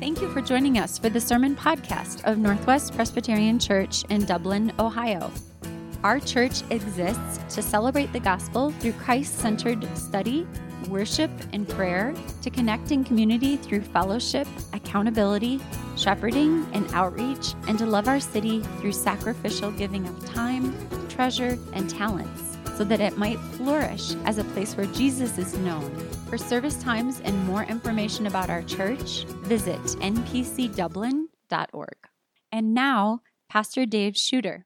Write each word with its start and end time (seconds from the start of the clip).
Thank 0.00 0.22
you 0.22 0.30
for 0.32 0.40
joining 0.40 0.78
us 0.78 0.96
for 0.96 1.08
the 1.08 1.20
sermon 1.20 1.56
podcast 1.56 2.22
of 2.22 2.38
Northwest 2.38 2.94
Presbyterian 2.94 3.58
Church 3.58 4.04
in 4.10 4.24
Dublin, 4.24 4.72
Ohio. 4.78 5.28
Our 6.04 6.20
church 6.20 6.62
exists 6.70 7.40
to 7.56 7.62
celebrate 7.62 8.12
the 8.12 8.20
gospel 8.20 8.70
through 8.78 8.92
Christ 8.92 9.40
centered 9.40 9.84
study, 9.98 10.46
worship, 10.88 11.32
and 11.52 11.68
prayer, 11.68 12.14
to 12.42 12.48
connect 12.48 12.92
in 12.92 13.02
community 13.02 13.56
through 13.56 13.80
fellowship, 13.80 14.46
accountability, 14.72 15.60
shepherding, 15.96 16.64
and 16.74 16.88
outreach, 16.94 17.54
and 17.66 17.76
to 17.80 17.84
love 17.84 18.06
our 18.06 18.20
city 18.20 18.62
through 18.78 18.92
sacrificial 18.92 19.72
giving 19.72 20.06
of 20.06 20.24
time, 20.24 20.76
treasure, 21.08 21.58
and 21.72 21.90
talents 21.90 22.47
so 22.78 22.84
that 22.84 23.00
it 23.00 23.18
might 23.18 23.40
flourish 23.40 24.14
as 24.24 24.38
a 24.38 24.44
place 24.44 24.76
where 24.76 24.86
Jesus 24.86 25.36
is 25.36 25.58
known. 25.58 25.90
For 26.28 26.38
service 26.38 26.80
times 26.80 27.20
and 27.24 27.36
more 27.44 27.64
information 27.64 28.28
about 28.28 28.50
our 28.50 28.62
church, 28.62 29.24
visit 29.42 29.82
npcdublin.org. 29.82 31.96
And 32.52 32.74
now, 32.74 33.22
Pastor 33.48 33.84
Dave 33.84 34.16
Shooter. 34.16 34.64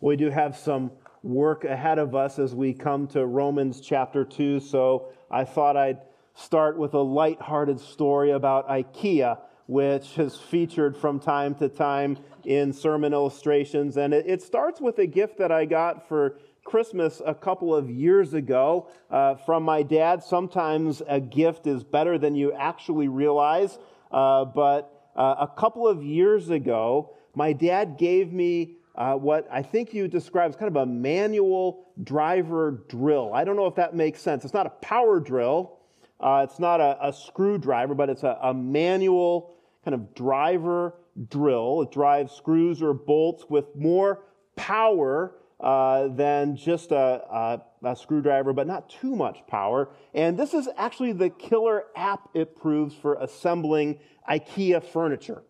We 0.00 0.16
do 0.16 0.28
have 0.28 0.56
some 0.56 0.90
work 1.22 1.62
ahead 1.62 2.00
of 2.00 2.16
us 2.16 2.40
as 2.40 2.52
we 2.52 2.74
come 2.74 3.06
to 3.08 3.26
Romans 3.26 3.80
chapter 3.80 4.24
2, 4.24 4.58
so 4.58 5.12
I 5.30 5.44
thought 5.44 5.76
I'd 5.76 6.00
start 6.34 6.76
with 6.76 6.94
a 6.94 7.00
light-hearted 7.00 7.78
story 7.78 8.32
about 8.32 8.68
IKEA, 8.68 9.38
which 9.68 10.16
has 10.16 10.36
featured 10.36 10.96
from 10.96 11.20
time 11.20 11.54
to 11.56 11.68
time 11.68 12.18
in 12.44 12.72
sermon 12.72 13.12
illustrations. 13.12 13.96
And 13.96 14.12
it, 14.12 14.42
starts 14.42 14.80
with 14.80 14.98
a 14.98 15.06
gift 15.06 15.38
that 15.38 15.52
I 15.52 15.64
got 15.64 16.08
for 16.08 16.38
Christmas 16.66 17.22
a 17.24 17.34
couple 17.34 17.74
of 17.74 17.88
years 17.88 18.34
ago 18.34 18.88
uh, 19.10 19.36
from 19.36 19.62
my 19.62 19.82
dad. 19.82 20.22
Sometimes 20.22 21.00
a 21.08 21.20
gift 21.20 21.66
is 21.66 21.84
better 21.84 22.18
than 22.18 22.34
you 22.34 22.52
actually 22.52 23.08
realize. 23.08 23.78
Uh, 24.10 24.44
but 24.44 25.10
uh, 25.14 25.36
a 25.40 25.46
couple 25.46 25.86
of 25.86 26.02
years 26.02 26.50
ago, 26.50 27.14
my 27.34 27.52
dad 27.52 27.96
gave 27.96 28.32
me 28.32 28.76
uh, 28.96 29.14
what 29.14 29.46
I 29.50 29.62
think 29.62 29.94
you 29.94 30.08
describe 30.08 30.50
as 30.50 30.56
kind 30.56 30.68
of 30.68 30.82
a 30.82 30.86
manual 30.86 31.86
driver 32.02 32.82
drill. 32.88 33.32
I 33.32 33.44
don't 33.44 33.56
know 33.56 33.66
if 33.66 33.76
that 33.76 33.94
makes 33.94 34.20
sense. 34.20 34.44
It's 34.44 34.54
not 34.54 34.66
a 34.66 34.70
power 34.70 35.20
drill, 35.20 35.78
uh, 36.18 36.46
it's 36.48 36.58
not 36.58 36.80
a, 36.80 36.98
a, 37.08 37.12
screwdriver, 37.12 37.94
but 37.94 38.08
it's 38.08 38.22
a, 38.22 38.38
a 38.42 38.54
manual 38.54 39.54
kind 39.84 39.94
of 39.94 40.14
driver 40.14 40.94
drill. 41.28 41.82
It 41.82 41.92
drives 41.92 42.32
screws 42.32 42.82
or 42.82 42.94
bolts 42.94 43.44
with 43.50 43.66
more 43.76 44.24
power 44.56 45.34
uh, 45.60 46.08
than 46.08 46.56
just 46.56 46.92
a, 46.92 46.96
a, 46.96 47.62
a, 47.82 47.96
screwdriver, 47.96 48.52
but 48.52 48.66
not 48.66 48.90
too 48.90 49.16
much 49.16 49.38
power. 49.46 49.88
And 50.12 50.38
this 50.38 50.52
is 50.52 50.68
actually 50.76 51.12
the 51.12 51.30
killer 51.30 51.84
app 51.96 52.28
it 52.34 52.56
proves 52.56 52.94
for 52.94 53.14
assembling 53.14 53.98
IKEA 54.28 54.84
furniture. 54.84 55.42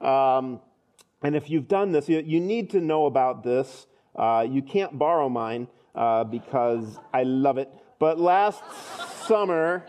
Um, 0.00 0.60
and 1.22 1.36
if 1.36 1.48
you've 1.48 1.68
done 1.68 1.92
this, 1.92 2.08
you, 2.08 2.18
you 2.26 2.40
need 2.40 2.70
to 2.70 2.80
know 2.80 3.06
about 3.06 3.44
this. 3.44 3.86
Uh, 4.16 4.44
you 4.48 4.62
can't 4.62 4.98
borrow 4.98 5.28
mine 5.28 5.68
uh, 5.94 6.24
because 6.24 6.98
I 7.14 7.22
love 7.22 7.58
it. 7.58 7.72
But 8.00 8.18
last 8.18 8.62
summer, 9.26 9.86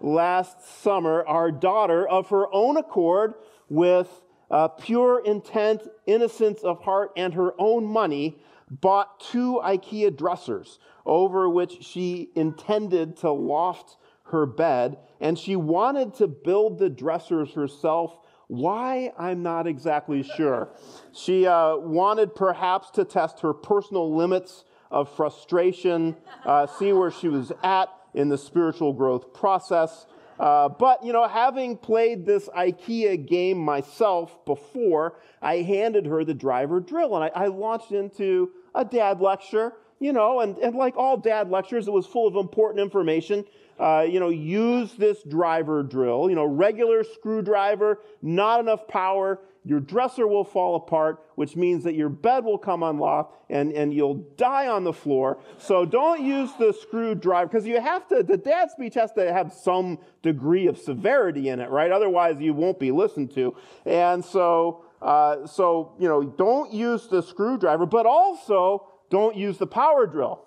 last 0.00 0.82
summer, 0.82 1.24
our 1.26 1.50
daughter, 1.50 2.06
of 2.06 2.28
her 2.28 2.46
own 2.52 2.76
accord, 2.76 3.34
with 3.70 4.08
uh, 4.50 4.68
pure 4.68 5.22
intent, 5.24 5.82
innocence 6.06 6.60
of 6.60 6.82
heart, 6.82 7.10
and 7.16 7.34
her 7.34 7.52
own 7.58 7.84
money, 7.84 8.38
bought 8.70 9.20
two 9.20 9.60
IKEA 9.64 10.16
dressers 10.16 10.78
over 11.06 11.48
which 11.48 11.82
she 11.82 12.30
intended 12.34 13.16
to 13.18 13.30
loft 13.30 13.96
her 14.24 14.46
bed, 14.46 14.98
and 15.20 15.38
she 15.38 15.56
wanted 15.56 16.14
to 16.14 16.28
build 16.28 16.78
the 16.78 16.90
dressers 16.90 17.52
herself. 17.52 18.18
Why? 18.46 19.12
I'm 19.18 19.42
not 19.42 19.66
exactly 19.66 20.22
sure. 20.22 20.70
She 21.12 21.46
uh, 21.46 21.76
wanted 21.76 22.34
perhaps 22.34 22.90
to 22.92 23.04
test 23.04 23.40
her 23.40 23.54
personal 23.54 24.14
limits 24.14 24.64
of 24.90 25.14
frustration, 25.14 26.16
uh, 26.44 26.66
see 26.66 26.92
where 26.92 27.10
she 27.10 27.28
was 27.28 27.52
at 27.62 27.88
in 28.14 28.28
the 28.28 28.38
spiritual 28.38 28.92
growth 28.92 29.32
process. 29.34 30.06
Uh, 30.38 30.68
but, 30.68 31.04
you 31.04 31.12
know, 31.12 31.26
having 31.26 31.76
played 31.76 32.24
this 32.24 32.48
IKEA 32.56 33.26
game 33.26 33.58
myself 33.58 34.44
before, 34.44 35.18
I 35.42 35.56
handed 35.56 36.06
her 36.06 36.24
the 36.24 36.34
driver 36.34 36.80
drill 36.80 37.16
and 37.16 37.24
I, 37.24 37.44
I 37.44 37.46
launched 37.46 37.92
into 37.92 38.50
a 38.74 38.84
dad 38.84 39.20
lecture, 39.20 39.72
you 39.98 40.12
know, 40.12 40.40
and, 40.40 40.56
and 40.58 40.76
like 40.76 40.96
all 40.96 41.16
dad 41.16 41.50
lectures, 41.50 41.88
it 41.88 41.92
was 41.92 42.06
full 42.06 42.28
of 42.28 42.36
important 42.36 42.80
information. 42.80 43.44
Uh, 43.80 44.04
you 44.08 44.18
know, 44.18 44.28
use 44.28 44.92
this 44.94 45.22
driver 45.22 45.84
drill, 45.84 46.28
you 46.28 46.34
know, 46.34 46.44
regular 46.44 47.04
screwdriver, 47.04 48.00
not 48.22 48.58
enough 48.58 48.88
power, 48.88 49.40
your 49.68 49.80
dresser 49.80 50.26
will 50.26 50.44
fall 50.44 50.76
apart, 50.76 51.22
which 51.34 51.54
means 51.54 51.84
that 51.84 51.94
your 51.94 52.08
bed 52.08 52.42
will 52.42 52.56
come 52.56 52.82
unlocked 52.82 53.36
and, 53.50 53.70
and 53.72 53.92
you'll 53.92 54.24
die 54.38 54.66
on 54.66 54.82
the 54.82 54.94
floor. 54.94 55.42
So 55.58 55.84
don't 55.84 56.22
use 56.22 56.50
the 56.58 56.72
screwdriver 56.72 57.48
because 57.48 57.66
you 57.66 57.78
have 57.78 58.08
to, 58.08 58.22
the 58.22 58.38
dad 58.38 58.70
speech 58.70 58.94
has 58.94 59.12
to 59.12 59.30
have 59.30 59.52
some 59.52 59.98
degree 60.22 60.68
of 60.68 60.78
severity 60.78 61.50
in 61.50 61.60
it, 61.60 61.68
right? 61.68 61.92
Otherwise, 61.92 62.40
you 62.40 62.54
won't 62.54 62.80
be 62.80 62.90
listened 62.90 63.34
to. 63.34 63.54
And 63.84 64.24
so, 64.24 64.86
uh, 65.02 65.46
so, 65.46 65.92
you 65.98 66.08
know, 66.08 66.22
don't 66.22 66.72
use 66.72 67.06
the 67.06 67.22
screwdriver, 67.22 67.84
but 67.84 68.06
also 68.06 68.88
don't 69.10 69.36
use 69.36 69.58
the 69.58 69.66
power 69.66 70.06
drill. 70.06 70.46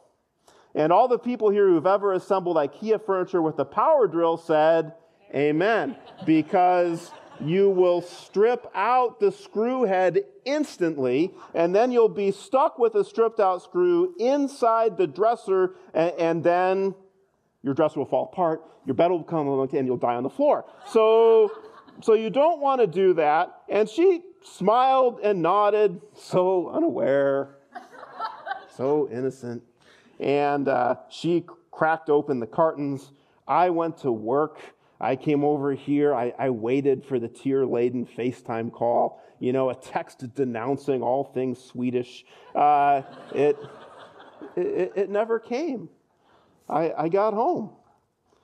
And 0.73 0.91
all 0.91 1.07
the 1.07 1.19
people 1.19 1.51
here 1.51 1.67
who've 1.67 1.85
ever 1.85 2.13
assembled 2.13 2.57
IKEA 2.57 3.05
furniture 3.05 3.43
with 3.43 3.59
a 3.59 3.65
power 3.65 4.07
drill 4.07 4.37
said, 4.37 4.93
Amen. 5.35 5.95
Because 6.25 7.11
you 7.43 7.69
will 7.69 8.01
strip 8.01 8.67
out 8.75 9.19
the 9.19 9.31
screw 9.31 9.83
head 9.83 10.19
instantly, 10.45 11.31
and 11.53 11.73
then 11.75 11.91
you'll 11.91 12.09
be 12.09 12.31
stuck 12.31 12.79
with 12.79 12.95
a 12.95 13.03
stripped 13.03 13.39
out 13.39 13.63
screw 13.63 14.13
inside 14.19 14.97
the 14.97 15.07
dresser, 15.07 15.75
and, 15.93 16.13
and 16.17 16.43
then 16.43 16.95
your 17.63 17.73
dresser 17.73 17.99
will 17.99 18.05
fall 18.05 18.29
apart, 18.31 18.61
your 18.85 18.95
bed 18.95 19.11
will 19.11 19.23
come 19.23 19.47
and 19.47 19.87
you'll 19.87 19.97
die 19.97 20.15
on 20.15 20.23
the 20.23 20.29
floor. 20.29 20.65
So, 20.87 21.51
so 22.01 22.13
you 22.13 22.29
don't 22.29 22.59
want 22.59 22.81
to 22.81 22.87
do 22.87 23.13
that. 23.13 23.61
And 23.69 23.87
she 23.87 24.21
smiled 24.43 25.19
and 25.23 25.41
nodded, 25.41 26.01
so 26.15 26.69
unaware, 26.69 27.57
so 28.75 29.07
innocent. 29.11 29.61
And 30.19 30.67
uh, 30.67 30.95
she 31.09 31.45
cracked 31.71 32.09
open 32.09 32.39
the 32.39 32.47
cartons. 32.47 33.11
I 33.47 33.69
went 33.69 33.97
to 33.99 34.11
work 34.11 34.59
I 35.01 35.15
came 35.15 35.43
over 35.43 35.73
here, 35.73 36.13
I, 36.13 36.31
I 36.37 36.51
waited 36.51 37.03
for 37.03 37.17
the 37.19 37.27
tear 37.27 37.65
laden 37.65 38.05
FaceTime 38.05 38.71
call, 38.71 39.19
you 39.39 39.51
know, 39.51 39.71
a 39.71 39.75
text 39.75 40.23
denouncing 40.35 41.01
all 41.01 41.23
things 41.23 41.59
Swedish. 41.59 42.23
Uh, 42.53 43.01
it, 43.33 43.57
it, 44.55 44.93
it 44.95 45.09
never 45.09 45.39
came. 45.39 45.89
I, 46.69 46.93
I 46.95 47.09
got 47.09 47.33
home. 47.33 47.71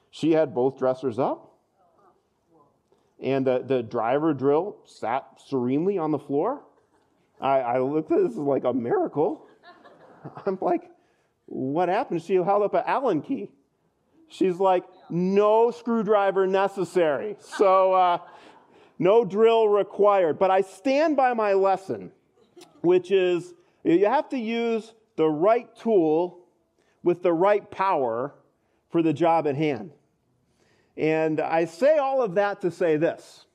She 0.10 0.32
had 0.32 0.56
both 0.56 0.80
dressers 0.80 1.20
up, 1.20 1.54
and 3.22 3.46
the, 3.46 3.64
the 3.64 3.84
driver 3.84 4.34
drill 4.34 4.78
sat 4.84 5.28
serenely 5.46 6.00
on 6.00 6.10
the 6.10 6.20
floor. 6.20 6.64
I, 7.40 7.60
I 7.60 7.80
looked 7.80 8.12
at 8.12 8.24
this 8.24 8.36
like 8.36 8.64
a 8.64 8.74
miracle. 8.74 9.46
I'm 10.48 10.58
like, 10.60 10.90
what 11.46 11.88
happened? 11.88 12.24
She 12.24 12.34
held 12.34 12.64
up 12.64 12.74
an 12.74 12.84
Allen 12.88 13.22
key. 13.22 13.52
She's 14.28 14.58
like, 14.58 14.86
no 15.10 15.72
screwdriver 15.72 16.48
necessary. 16.48 17.38
So, 17.40 17.94
uh, 17.94 18.18
no 19.00 19.24
drill 19.26 19.68
required. 19.68 20.40
But 20.40 20.52
I 20.52 20.62
stand 20.62 21.16
by 21.16 21.34
my 21.34 21.54
lesson, 21.54 22.12
which 22.82 23.12
is 23.12 23.54
you 23.84 24.06
have 24.06 24.30
to 24.30 24.38
use 24.38 24.94
the 25.16 25.28
right 25.28 25.74
tool 25.76 26.46
with 27.04 27.24
the 27.24 27.34
right 27.34 27.70
power 27.70 28.34
for 28.90 29.02
the 29.02 29.14
job 29.14 29.48
at 29.48 29.56
hand. 29.56 29.92
And 30.96 31.40
I 31.40 31.66
say 31.66 31.98
all 31.98 32.22
of 32.22 32.36
that 32.36 32.62
to 32.62 32.72
say 32.72 32.98
this 32.98 33.46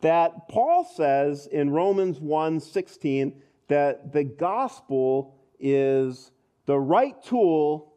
that 0.00 0.48
Paul 0.48 0.84
says 0.84 1.46
in 1.46 1.70
Romans 1.70 2.20
1:16 2.20 3.42
that 3.68 4.12
the 4.12 4.24
gospel 4.24 5.34
is 5.58 6.30
the 6.66 6.78
right 6.78 7.20
tool 7.22 7.94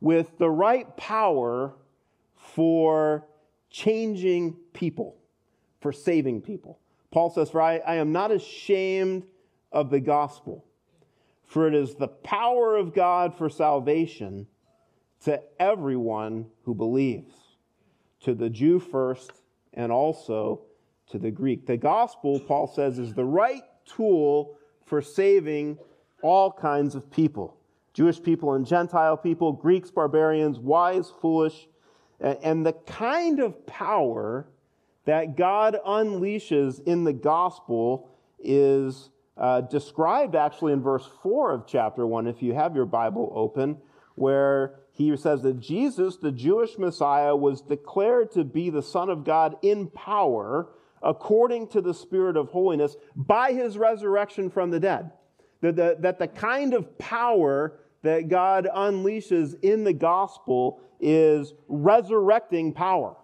with 0.00 0.38
the 0.38 0.50
right 0.50 0.96
power 0.96 1.74
for 2.54 3.26
changing 3.68 4.56
people, 4.72 5.16
for 5.80 5.92
saving 5.92 6.40
people. 6.40 6.78
Paul 7.10 7.30
says, 7.30 7.50
For 7.50 7.60
I, 7.60 7.78
I 7.78 7.96
am 7.96 8.12
not 8.12 8.30
ashamed 8.30 9.24
of 9.72 9.90
the 9.90 9.98
gospel, 9.98 10.64
for 11.44 11.66
it 11.66 11.74
is 11.74 11.96
the 11.96 12.08
power 12.08 12.76
of 12.76 12.94
God 12.94 13.36
for 13.36 13.48
salvation 13.48 14.46
to 15.24 15.42
everyone 15.58 16.46
who 16.62 16.74
believes, 16.74 17.34
to 18.20 18.34
the 18.34 18.50
Jew 18.50 18.78
first 18.78 19.32
and 19.72 19.90
also 19.90 20.62
to 21.08 21.18
the 21.18 21.32
Greek. 21.32 21.66
The 21.66 21.76
gospel, 21.76 22.38
Paul 22.38 22.68
says, 22.68 23.00
is 23.00 23.14
the 23.14 23.24
right 23.24 23.64
tool 23.84 24.58
for 24.86 25.02
saving 25.02 25.78
all 26.22 26.52
kinds 26.52 26.94
of 26.94 27.10
people. 27.10 27.56
Jewish 27.92 28.22
people 28.22 28.54
and 28.54 28.64
Gentile 28.64 29.16
people, 29.16 29.52
Greeks, 29.52 29.90
barbarians, 29.90 30.58
wise, 30.58 31.12
foolish, 31.20 31.66
and 32.24 32.64
the 32.64 32.72
kind 32.72 33.40
of 33.40 33.66
power 33.66 34.48
that 35.04 35.36
God 35.36 35.76
unleashes 35.86 36.82
in 36.84 37.04
the 37.04 37.12
gospel 37.12 38.08
is 38.38 39.10
uh, 39.36 39.60
described 39.62 40.34
actually 40.34 40.72
in 40.72 40.82
verse 40.82 41.08
4 41.22 41.52
of 41.52 41.66
chapter 41.66 42.06
1, 42.06 42.26
if 42.26 42.42
you 42.42 42.54
have 42.54 42.74
your 42.74 42.86
Bible 42.86 43.32
open, 43.34 43.78
where 44.14 44.76
he 44.92 45.14
says 45.16 45.42
that 45.42 45.60
Jesus, 45.60 46.16
the 46.16 46.32
Jewish 46.32 46.78
Messiah, 46.78 47.34
was 47.34 47.60
declared 47.60 48.30
to 48.32 48.44
be 48.44 48.70
the 48.70 48.82
Son 48.82 49.10
of 49.10 49.24
God 49.24 49.56
in 49.60 49.88
power 49.88 50.68
according 51.02 51.68
to 51.68 51.80
the 51.80 51.92
Spirit 51.92 52.36
of 52.36 52.48
holiness 52.48 52.96
by 53.14 53.52
his 53.52 53.76
resurrection 53.76 54.48
from 54.48 54.70
the 54.70 54.80
dead. 54.80 55.10
That 55.60 55.76
the, 55.76 55.96
that 56.00 56.18
the 56.18 56.28
kind 56.28 56.72
of 56.72 56.96
power 56.96 57.80
that 58.02 58.28
God 58.28 58.68
unleashes 58.74 59.56
in 59.62 59.84
the 59.84 59.92
gospel 59.92 60.80
is 61.04 61.52
resurrecting 61.68 62.72
power. 62.72 63.14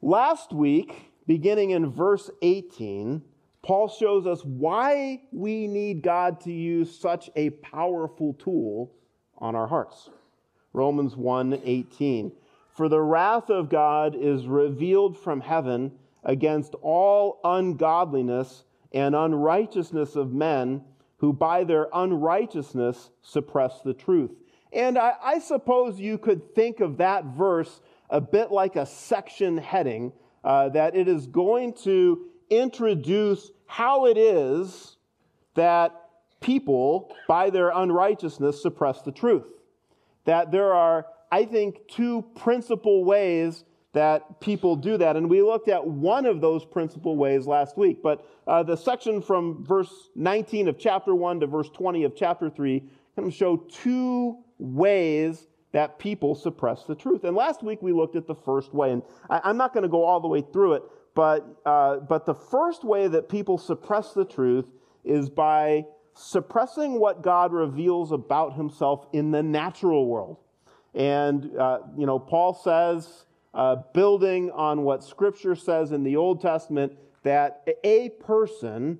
Last 0.00 0.52
week, 0.52 1.10
beginning 1.26 1.70
in 1.70 1.90
verse 1.90 2.30
18, 2.40 3.20
Paul 3.62 3.88
shows 3.88 4.26
us 4.26 4.44
why 4.44 5.22
we 5.32 5.66
need 5.66 6.02
God 6.02 6.40
to 6.42 6.52
use 6.52 6.96
such 6.96 7.28
a 7.34 7.50
powerful 7.50 8.34
tool 8.34 8.92
on 9.36 9.56
our 9.56 9.66
hearts. 9.66 10.10
Romans 10.72 11.16
1:18 11.16 12.32
For 12.70 12.88
the 12.88 13.00
wrath 13.00 13.50
of 13.50 13.68
God 13.68 14.14
is 14.14 14.46
revealed 14.46 15.16
from 15.16 15.40
heaven 15.40 15.98
against 16.22 16.74
all 16.76 17.40
ungodliness 17.42 18.64
and 18.92 19.16
unrighteousness 19.16 20.14
of 20.14 20.32
men 20.32 20.84
who 21.16 21.32
by 21.32 21.64
their 21.64 21.88
unrighteousness 21.92 23.10
suppress 23.20 23.82
the 23.82 23.94
truth. 23.94 24.30
And 24.72 24.98
I, 24.98 25.14
I 25.22 25.38
suppose 25.38 25.98
you 25.98 26.18
could 26.18 26.54
think 26.54 26.80
of 26.80 26.98
that 26.98 27.24
verse 27.24 27.80
a 28.10 28.20
bit 28.20 28.50
like 28.50 28.76
a 28.76 28.86
section 28.86 29.58
heading, 29.58 30.12
uh, 30.44 30.68
that 30.70 30.96
it 30.96 31.08
is 31.08 31.26
going 31.26 31.74
to 31.74 32.26
introduce 32.50 33.50
how 33.66 34.06
it 34.06 34.16
is 34.16 34.96
that 35.54 35.94
people, 36.40 37.14
by 37.26 37.50
their 37.50 37.70
unrighteousness, 37.70 38.62
suppress 38.62 39.02
the 39.02 39.12
truth. 39.12 39.44
That 40.24 40.50
there 40.50 40.72
are, 40.72 41.06
I 41.30 41.44
think, 41.44 41.80
two 41.88 42.24
principal 42.36 43.04
ways 43.04 43.64
that 43.92 44.40
people 44.40 44.76
do 44.76 44.96
that. 44.98 45.16
And 45.16 45.28
we 45.28 45.42
looked 45.42 45.68
at 45.68 45.84
one 45.84 46.26
of 46.26 46.40
those 46.40 46.64
principal 46.64 47.16
ways 47.16 47.46
last 47.46 47.76
week. 47.76 48.02
But 48.02 48.24
uh, 48.46 48.62
the 48.62 48.76
section 48.76 49.20
from 49.20 49.64
verse 49.64 49.92
19 50.14 50.68
of 50.68 50.78
chapter 50.78 51.14
1 51.14 51.40
to 51.40 51.46
verse 51.46 51.70
20 51.70 52.04
of 52.04 52.14
chapter 52.14 52.50
3 52.50 52.82
kind 53.16 53.28
of 53.28 53.34
show 53.34 53.56
two 53.56 54.38
ways 54.58 55.46
that 55.72 55.98
people 55.98 56.34
suppress 56.34 56.84
the 56.84 56.94
truth. 56.94 57.24
And 57.24 57.36
last 57.36 57.62
week 57.62 57.82
we 57.82 57.92
looked 57.92 58.16
at 58.16 58.26
the 58.26 58.34
first 58.34 58.72
way. 58.72 58.92
And 58.92 59.02
I, 59.28 59.50
am 59.50 59.56
not 59.56 59.74
going 59.74 59.82
to 59.82 59.88
go 59.88 60.04
all 60.04 60.20
the 60.20 60.28
way 60.28 60.40
through 60.40 60.74
it, 60.74 60.82
but, 61.14 61.46
uh, 61.66 61.96
but 61.98 62.26
the 62.26 62.34
first 62.34 62.84
way 62.84 63.08
that 63.08 63.28
people 63.28 63.58
suppress 63.58 64.12
the 64.12 64.24
truth 64.24 64.66
is 65.04 65.28
by 65.28 65.84
suppressing 66.14 66.98
what 66.98 67.22
God 67.22 67.52
reveals 67.52 68.12
about 68.12 68.54
himself 68.54 69.06
in 69.12 69.30
the 69.30 69.42
natural 69.42 70.06
world. 70.06 70.38
And, 70.94 71.56
uh, 71.56 71.80
you 71.96 72.06
know, 72.06 72.18
Paul 72.18 72.54
says, 72.54 73.24
uh, 73.54 73.76
building 73.94 74.50
on 74.50 74.82
what 74.82 75.04
Scripture 75.04 75.54
says 75.54 75.92
in 75.92 76.02
the 76.02 76.16
Old 76.16 76.40
Testament, 76.40 76.92
that 77.22 77.66
a 77.84 78.10
person 78.20 78.98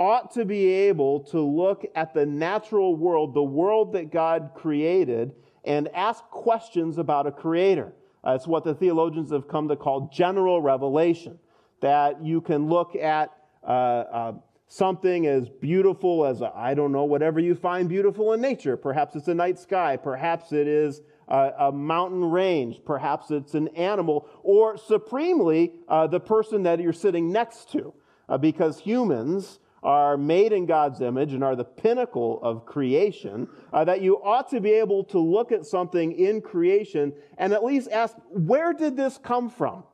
ought 0.00 0.32
to 0.32 0.46
be 0.46 0.66
able 0.66 1.20
to 1.20 1.38
look 1.38 1.84
at 1.94 2.14
the 2.14 2.24
natural 2.24 2.96
world, 2.96 3.34
the 3.34 3.42
world 3.42 3.92
that 3.92 4.10
God 4.10 4.52
created, 4.54 5.32
and 5.64 5.88
ask 5.94 6.24
questions 6.24 6.96
about 6.96 7.26
a 7.26 7.30
creator. 7.30 7.92
Uh, 8.26 8.32
it's 8.32 8.46
what 8.46 8.64
the 8.64 8.74
theologians 8.74 9.30
have 9.30 9.46
come 9.46 9.68
to 9.68 9.76
call 9.76 10.10
general 10.12 10.62
revelation. 10.62 11.38
That 11.80 12.24
you 12.24 12.40
can 12.40 12.66
look 12.68 12.96
at 12.96 13.30
uh, 13.62 13.66
uh, 13.66 14.32
something 14.68 15.26
as 15.26 15.48
beautiful 15.48 16.24
as, 16.24 16.42
I 16.42 16.74
don't 16.74 16.92
know, 16.92 17.04
whatever 17.04 17.38
you 17.38 17.54
find 17.54 17.88
beautiful 17.88 18.32
in 18.32 18.40
nature. 18.40 18.76
Perhaps 18.76 19.16
it's 19.16 19.28
a 19.28 19.34
night 19.34 19.58
sky. 19.58 19.96
Perhaps 19.96 20.52
it 20.52 20.66
is 20.66 21.02
a, 21.28 21.52
a 21.58 21.72
mountain 21.72 22.24
range. 22.24 22.80
Perhaps 22.84 23.30
it's 23.30 23.54
an 23.54 23.68
animal. 23.68 24.28
Or 24.42 24.78
supremely, 24.78 25.72
uh, 25.88 26.06
the 26.06 26.20
person 26.20 26.62
that 26.62 26.80
you're 26.80 26.92
sitting 26.92 27.30
next 27.32 27.70
to. 27.72 27.92
Uh, 28.28 28.38
because 28.38 28.78
humans 28.78 29.58
are 29.82 30.16
made 30.16 30.52
in 30.52 30.66
God's 30.66 31.00
image 31.00 31.32
and 31.32 31.42
are 31.42 31.56
the 31.56 31.64
pinnacle 31.64 32.40
of 32.42 32.66
creation, 32.66 33.48
uh, 33.72 33.84
that 33.84 34.02
you 34.02 34.22
ought 34.22 34.50
to 34.50 34.60
be 34.60 34.72
able 34.72 35.04
to 35.04 35.18
look 35.18 35.52
at 35.52 35.64
something 35.64 36.12
in 36.12 36.40
creation 36.40 37.12
and 37.38 37.52
at 37.52 37.64
least 37.64 37.88
ask, 37.90 38.14
where 38.28 38.72
did 38.72 38.96
this 38.96 39.18
come 39.18 39.48
from? 39.48 39.84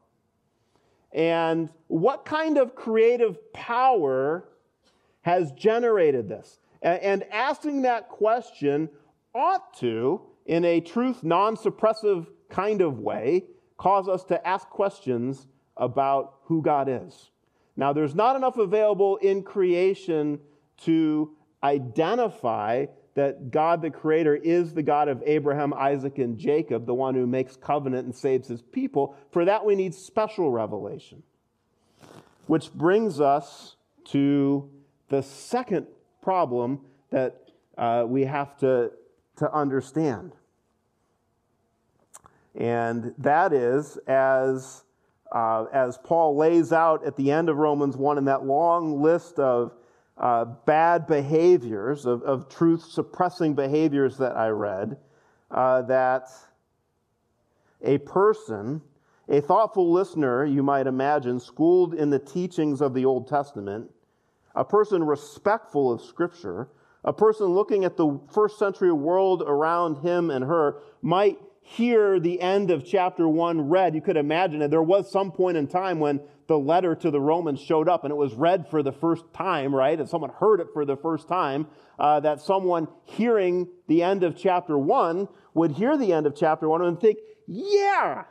And 1.12 1.70
what 1.86 2.24
kind 2.24 2.58
of 2.58 2.74
creative 2.74 3.52
power 3.52 4.48
has 5.22 5.52
generated 5.52 6.28
this? 6.28 6.58
And, 6.82 7.00
and 7.00 7.24
asking 7.32 7.82
that 7.82 8.08
question 8.08 8.88
ought 9.34 9.72
to, 9.78 10.20
in 10.46 10.64
a 10.64 10.80
truth 10.80 11.22
non 11.22 11.56
suppressive 11.56 12.26
kind 12.50 12.80
of 12.80 12.98
way, 12.98 13.44
cause 13.76 14.08
us 14.08 14.24
to 14.24 14.46
ask 14.46 14.68
questions 14.68 15.46
about 15.76 16.34
who 16.44 16.62
God 16.62 16.88
is. 16.88 17.30
Now, 17.76 17.92
there's 17.92 18.14
not 18.14 18.36
enough 18.36 18.56
available 18.56 19.16
in 19.18 19.42
creation 19.42 20.40
to 20.84 21.30
identify 21.62 22.86
that 23.14 23.50
God 23.50 23.80
the 23.80 23.90
Creator 23.90 24.36
is 24.36 24.74
the 24.74 24.82
God 24.82 25.08
of 25.08 25.22
Abraham, 25.24 25.72
Isaac, 25.74 26.18
and 26.18 26.38
Jacob, 26.38 26.84
the 26.86 26.94
one 26.94 27.14
who 27.14 27.26
makes 27.26 27.56
covenant 27.56 28.04
and 28.04 28.14
saves 28.14 28.48
his 28.48 28.60
people. 28.60 29.16
For 29.30 29.44
that, 29.46 29.64
we 29.64 29.74
need 29.74 29.94
special 29.94 30.50
revelation. 30.50 31.22
Which 32.46 32.72
brings 32.72 33.20
us 33.20 33.76
to 34.06 34.70
the 35.08 35.22
second 35.22 35.86
problem 36.22 36.80
that 37.10 37.50
uh, 37.78 38.04
we 38.06 38.24
have 38.24 38.56
to, 38.58 38.92
to 39.36 39.52
understand. 39.52 40.32
And 42.54 43.14
that 43.18 43.52
is, 43.52 43.98
as 44.06 44.84
uh, 45.32 45.64
as 45.72 45.98
Paul 45.98 46.36
lays 46.36 46.72
out 46.72 47.04
at 47.04 47.16
the 47.16 47.30
end 47.30 47.48
of 47.48 47.56
Romans 47.56 47.96
1 47.96 48.18
in 48.18 48.24
that 48.26 48.44
long 48.44 49.02
list 49.02 49.38
of 49.38 49.72
uh, 50.18 50.44
bad 50.44 51.06
behaviors, 51.06 52.06
of, 52.06 52.22
of 52.22 52.48
truth 52.48 52.84
suppressing 52.84 53.54
behaviors 53.54 54.16
that 54.18 54.36
I 54.36 54.48
read, 54.48 54.96
uh, 55.50 55.82
that 55.82 56.28
a 57.82 57.98
person, 57.98 58.80
a 59.28 59.40
thoughtful 59.40 59.92
listener, 59.92 60.44
you 60.44 60.62
might 60.62 60.86
imagine, 60.86 61.38
schooled 61.38 61.94
in 61.94 62.10
the 62.10 62.18
teachings 62.18 62.80
of 62.80 62.94
the 62.94 63.04
Old 63.04 63.28
Testament, 63.28 63.90
a 64.54 64.64
person 64.64 65.04
respectful 65.04 65.92
of 65.92 66.00
Scripture, 66.00 66.68
a 67.04 67.12
person 67.12 67.46
looking 67.46 67.84
at 67.84 67.96
the 67.96 68.18
first 68.32 68.58
century 68.58 68.92
world 68.92 69.42
around 69.46 69.98
him 69.98 70.30
and 70.30 70.44
her 70.44 70.78
might 71.02 71.38
hear 71.68 72.20
the 72.20 72.40
end 72.40 72.70
of 72.70 72.84
chapter 72.84 73.28
1 73.28 73.68
read, 73.68 73.94
you 73.94 74.00
could 74.00 74.16
imagine 74.16 74.60
that 74.60 74.70
There 74.70 74.82
was 74.82 75.10
some 75.10 75.32
point 75.32 75.56
in 75.56 75.66
time 75.66 75.98
when 75.98 76.20
the 76.46 76.56
letter 76.56 76.94
to 76.94 77.10
the 77.10 77.20
Romans 77.20 77.60
showed 77.60 77.88
up 77.88 78.04
and 78.04 78.12
it 78.12 78.16
was 78.16 78.34
read 78.34 78.68
for 78.70 78.84
the 78.84 78.92
first 78.92 79.24
time, 79.34 79.74
right? 79.74 79.98
And 79.98 80.08
someone 80.08 80.30
heard 80.30 80.60
it 80.60 80.68
for 80.72 80.84
the 80.84 80.96
first 80.96 81.26
time. 81.26 81.66
Uh, 81.98 82.20
that 82.20 82.40
someone 82.40 82.86
hearing 83.04 83.66
the 83.88 84.02
end 84.02 84.22
of 84.22 84.36
chapter 84.36 84.78
1 84.78 85.26
would 85.54 85.72
hear 85.72 85.96
the 85.96 86.12
end 86.12 86.26
of 86.26 86.36
chapter 86.36 86.68
1 86.68 86.82
and 86.82 87.00
think, 87.00 87.18
yeah, 87.48 88.24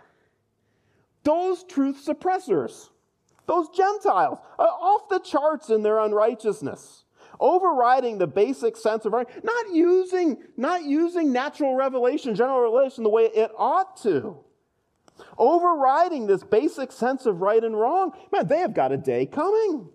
those 1.24 1.64
truth 1.64 2.06
suppressors, 2.06 2.90
those 3.48 3.68
Gentiles, 3.76 4.40
uh, 4.58 4.62
off 4.62 5.10
the 5.10 5.20
charts 5.20 5.70
in 5.70 5.84
their 5.84 6.00
unrighteousness 6.00 7.05
overriding 7.40 8.18
the 8.18 8.28
basic 8.28 8.78
sense 8.78 9.06
of 9.06 9.14
right, 9.14 9.28
not 9.44 9.74
using, 9.74 10.38
not 10.58 10.84
using 10.84 11.32
natural 11.32 11.76
revelation, 11.76 12.36
general 12.36 12.62
revelation 12.62 13.04
the 13.04 13.10
way 13.10 13.24
it 13.24 13.52
ought 13.58 13.98
to. 14.04 14.38
Overriding 15.38 16.28
this 16.28 16.44
basic 16.44 16.92
sense 16.92 17.26
of 17.26 17.42
right 17.42 17.64
and 17.64 17.80
wrong. 17.80 18.12
Man, 18.32 18.48
they 18.48 18.60
have 18.60 18.74
got 18.74 18.92
a 18.92 18.98
day 18.98 19.26
coming. 19.26 19.90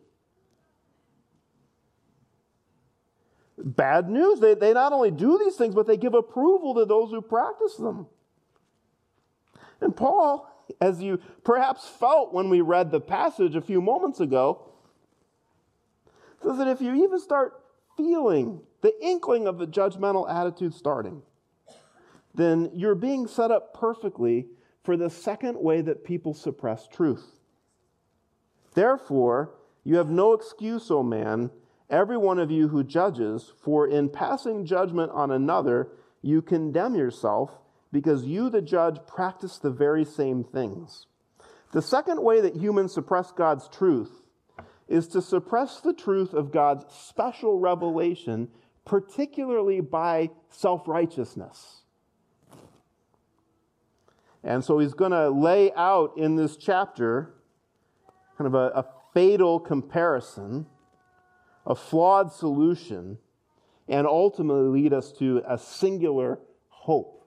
Bad 3.59 4.09
news. 4.09 4.41
They, 4.41 4.55
they 4.55 4.73
not 4.73 4.93
only 4.93 5.11
do 5.11 5.39
these 5.39 5.57
things, 5.57 5.75
but 5.75 5.87
they 5.87 5.97
give 5.97 6.15
approval 6.15 6.75
to 6.77 6.87
those 6.87 7.11
who 7.11 7.21
practice 7.21 7.77
them. 7.77 8.07
And 9.81 9.95
Paul, 9.95 10.51
as 10.81 11.03
you 11.03 11.21
perhaps 11.45 11.87
felt 11.89 12.33
when 12.33 12.49
we 12.49 12.61
read 12.61 12.91
the 12.91 13.01
passage 13.01 13.57
a 13.57 13.61
few 13.61 13.81
moments 13.81 14.21
ago, 14.21 14.70
says 16.43 16.59
that 16.59 16.69
if 16.69 16.81
you 16.81 17.05
even 17.05 17.21
start 17.21 17.63
feeling 17.97 18.61
the 18.81 18.95
inkling 19.05 19.47
of 19.47 19.59
the 19.59 19.67
judgmental 19.67 20.31
attitude 20.31 20.75
starting, 20.75 21.23
then 22.35 22.71
you're 22.75 22.95
being 22.95 23.27
set 23.27 23.51
up 23.51 23.75
perfectly 23.75 24.47
for 24.83 24.97
the 24.97 25.11
second 25.11 25.59
way 25.59 25.83
that 25.83 26.05
people 26.05 26.33
suppress 26.33 26.89
truth. 26.89 27.41
Therefore, 28.75 29.55
you 29.85 29.97
have 29.97 30.11
no 30.11 30.33
excuse, 30.33 30.91
O 30.91 31.03
man, 31.03 31.51
every 31.89 32.17
one 32.17 32.39
of 32.39 32.51
you 32.51 32.69
who 32.69 32.85
judges, 32.85 33.53
for 33.63 33.87
in 33.87 34.09
passing 34.09 34.65
judgment 34.65 35.11
on 35.13 35.31
another, 35.31 35.89
you 36.23 36.41
condemn 36.41 36.95
yourself, 36.95 37.59
because 37.93 38.25
you, 38.25 38.49
the 38.49 38.63
judge, 38.63 38.99
practice 39.07 39.59
the 39.59 39.71
very 39.71 40.05
same 40.05 40.45
things. 40.45 41.07
The 41.73 41.83
second 41.83 42.23
way 42.23 42.41
that 42.41 42.57
humans 42.57 42.95
suppress 42.95 43.33
God's 43.33 43.69
truth 43.69 44.20
is 44.91 45.07
to 45.07 45.23
suppress 45.23 45.81
the 45.81 45.95
truth 45.95 46.35
of 46.35 46.51
God's 46.51 46.85
special 46.93 47.59
revelation, 47.59 48.49
particularly 48.85 49.81
by 49.81 50.31
self 50.51 50.87
righteousness. 50.89 51.83
And 54.43 54.65
so 54.65 54.79
he's 54.79 54.95
going 54.95 55.13
to 55.13 55.31
lay 55.31 55.73
out 55.75 56.17
in 56.17 56.35
this 56.35 56.57
chapter 56.57 57.35
kind 58.37 58.47
of 58.47 58.55
a, 58.55 58.79
a 58.79 58.87
fatal 59.15 59.61
comparison, 59.61 60.67
a 61.67 61.75
flawed 61.75 62.33
solution, 62.33 63.19
and 63.87 64.07
ultimately 64.07 64.83
lead 64.83 64.93
us 64.93 65.13
to 65.13 65.43
a 65.47 65.57
singular 65.59 66.41
hope. 66.69 67.20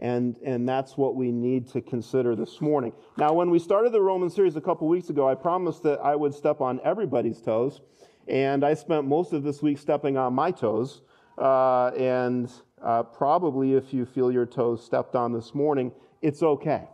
And, 0.00 0.36
and 0.42 0.66
that's 0.66 0.96
what 0.96 1.14
we 1.14 1.30
need 1.30 1.68
to 1.68 1.82
consider 1.82 2.34
this 2.34 2.62
morning. 2.62 2.94
Now, 3.18 3.34
when 3.34 3.50
we 3.50 3.58
started 3.58 3.92
the 3.92 4.00
Roman 4.00 4.30
series 4.30 4.56
a 4.56 4.60
couple 4.60 4.88
weeks 4.88 5.10
ago, 5.10 5.28
I 5.28 5.34
promised 5.34 5.82
that 5.82 6.00
I 6.00 6.16
would 6.16 6.34
step 6.34 6.62
on 6.62 6.80
everybody's 6.82 7.42
toes. 7.42 7.82
And 8.26 8.64
I 8.64 8.72
spent 8.74 9.06
most 9.06 9.34
of 9.34 9.42
this 9.42 9.60
week 9.60 9.76
stepping 9.76 10.16
on 10.16 10.32
my 10.32 10.52
toes. 10.52 11.02
Uh, 11.36 11.88
and 11.88 12.50
uh, 12.82 13.02
probably 13.02 13.74
if 13.74 13.92
you 13.92 14.06
feel 14.06 14.32
your 14.32 14.46
toes 14.46 14.82
stepped 14.82 15.14
on 15.14 15.34
this 15.34 15.54
morning, 15.54 15.92
it's 16.22 16.42
okay. 16.42 16.88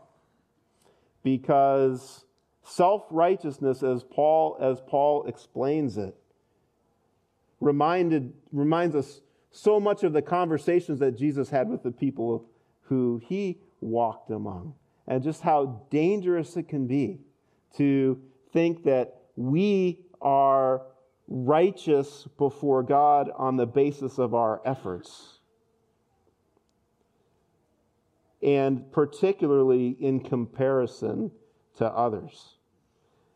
Because 1.23 2.25
self-righteousness, 2.65 3.85
as 3.85 4.03
Paul, 4.03 4.59
as 4.61 4.81
Paul 4.85 5.27
explains 5.27 5.97
it, 5.97 6.17
reminded, 7.61 8.33
reminds 8.51 8.97
us 8.97 9.21
so 9.53 9.79
much 9.79 10.03
of 10.03 10.13
the 10.13 10.23
conversations 10.23 10.99
that 10.99 11.17
Jesus 11.17 11.51
had 11.51 11.69
with 11.69 11.85
the 11.85 11.93
people 11.93 12.49
who 12.88 13.21
he 13.25 13.59
walked 13.81 14.31
among, 14.31 14.75
and 15.07 15.23
just 15.23 15.43
how 15.43 15.83
dangerous 15.90 16.57
it 16.57 16.69
can 16.69 16.87
be 16.87 17.21
to 17.76 18.21
think 18.52 18.85
that 18.85 19.23
we 19.37 20.00
are 20.21 20.83
righteous 21.28 22.26
before 22.38 22.83
God 22.83 23.31
on 23.37 23.57
the 23.57 23.66
basis 23.66 24.19
of 24.19 24.35
our 24.35 24.61
efforts. 24.64 25.40
And 28.43 28.90
particularly 28.93 29.97
in 30.00 30.21
comparison 30.21 31.33
to 31.76 31.87
others. 31.87 32.57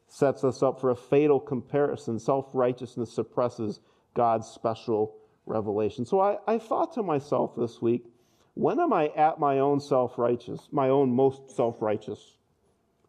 Sets 0.09 0.42
us 0.45 0.62
up 0.62 0.80
for 0.80 0.90
a 0.90 0.97
fatal 0.97 1.38
comparison. 1.38 2.19
Self 2.19 2.50
righteousness 2.52 3.12
suppresses 3.12 3.80
God's 4.14 4.49
special 4.49 5.16
revelation. 5.47 6.04
So 6.04 6.21
I, 6.21 6.38
I 6.47 6.59
thought 6.59 6.92
to 6.95 7.02
myself 7.02 7.54
this 7.57 7.80
week, 7.80 8.10
when 8.54 8.80
am 8.80 8.92
I 8.92 9.09
at 9.16 9.38
my 9.38 9.59
own 9.61 9.80
self 9.80 10.19
righteous, 10.19 10.69
my 10.73 10.88
own 10.88 11.14
most 11.14 11.50
self 11.50 11.80
righteous? 11.80 12.37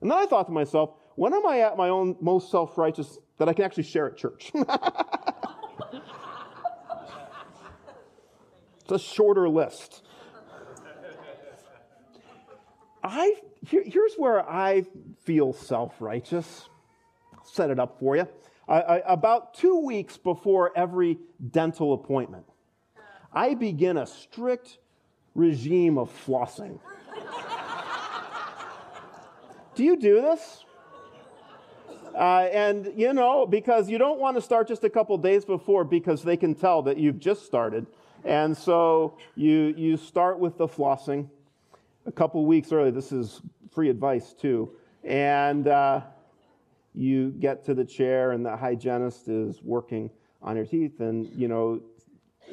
And 0.01 0.09
then 0.09 0.17
I 0.17 0.25
thought 0.25 0.47
to 0.47 0.51
myself, 0.51 0.91
when 1.15 1.33
am 1.33 1.45
I 1.45 1.59
at 1.59 1.77
my 1.77 1.89
own 1.89 2.15
most 2.21 2.51
self 2.51 2.77
righteous 2.77 3.17
that 3.37 3.49
I 3.49 3.53
can 3.53 3.65
actually 3.65 3.83
share 3.83 4.07
at 4.07 4.17
church? 4.17 4.51
it's 8.81 8.91
a 8.91 8.99
shorter 8.99 9.49
list. 9.49 10.03
I, 13.03 13.33
here, 13.67 13.83
here's 13.85 14.13
where 14.15 14.47
I 14.47 14.85
feel 15.23 15.53
self 15.53 16.01
righteous. 16.01 16.69
Set 17.43 17.69
it 17.71 17.79
up 17.79 17.99
for 17.99 18.15
you. 18.15 18.27
I, 18.67 18.81
I, 18.81 19.13
about 19.13 19.55
two 19.55 19.83
weeks 19.85 20.17
before 20.17 20.71
every 20.77 21.17
dental 21.49 21.93
appointment, 21.93 22.45
I 23.33 23.55
begin 23.55 23.97
a 23.97 24.05
strict 24.05 24.77
regime 25.35 25.97
of 25.97 26.09
flossing. 26.25 26.79
do 29.75 29.83
you 29.83 29.97
do 29.97 30.21
this? 30.21 30.65
Uh, 32.15 32.49
and 32.51 32.91
you 32.95 33.13
know, 33.13 33.45
because 33.45 33.89
you 33.89 33.97
don't 33.97 34.19
want 34.19 34.35
to 34.35 34.41
start 34.41 34.67
just 34.67 34.83
a 34.83 34.89
couple 34.89 35.17
days 35.17 35.45
before 35.45 35.83
because 35.83 36.23
they 36.23 36.35
can 36.35 36.53
tell 36.53 36.81
that 36.81 36.97
you've 36.97 37.19
just 37.19 37.45
started. 37.45 37.85
And 38.23 38.55
so 38.55 39.17
you, 39.35 39.73
you 39.77 39.97
start 39.97 40.39
with 40.39 40.57
the 40.57 40.67
flossing 40.67 41.29
a 42.05 42.11
couple 42.11 42.45
weeks 42.45 42.71
early. 42.71 42.91
This 42.91 43.11
is 43.11 43.41
free 43.73 43.89
advice, 43.89 44.33
too. 44.33 44.71
And 45.03 45.67
uh, 45.67 46.01
you 46.93 47.29
get 47.31 47.65
to 47.65 47.73
the 47.73 47.85
chair, 47.85 48.31
and 48.31 48.45
the 48.45 48.55
hygienist 48.55 49.27
is 49.27 49.61
working 49.63 50.09
on 50.41 50.55
your 50.55 50.65
teeth. 50.65 50.99
And, 50.99 51.31
you 51.35 51.47
know, 51.47 51.81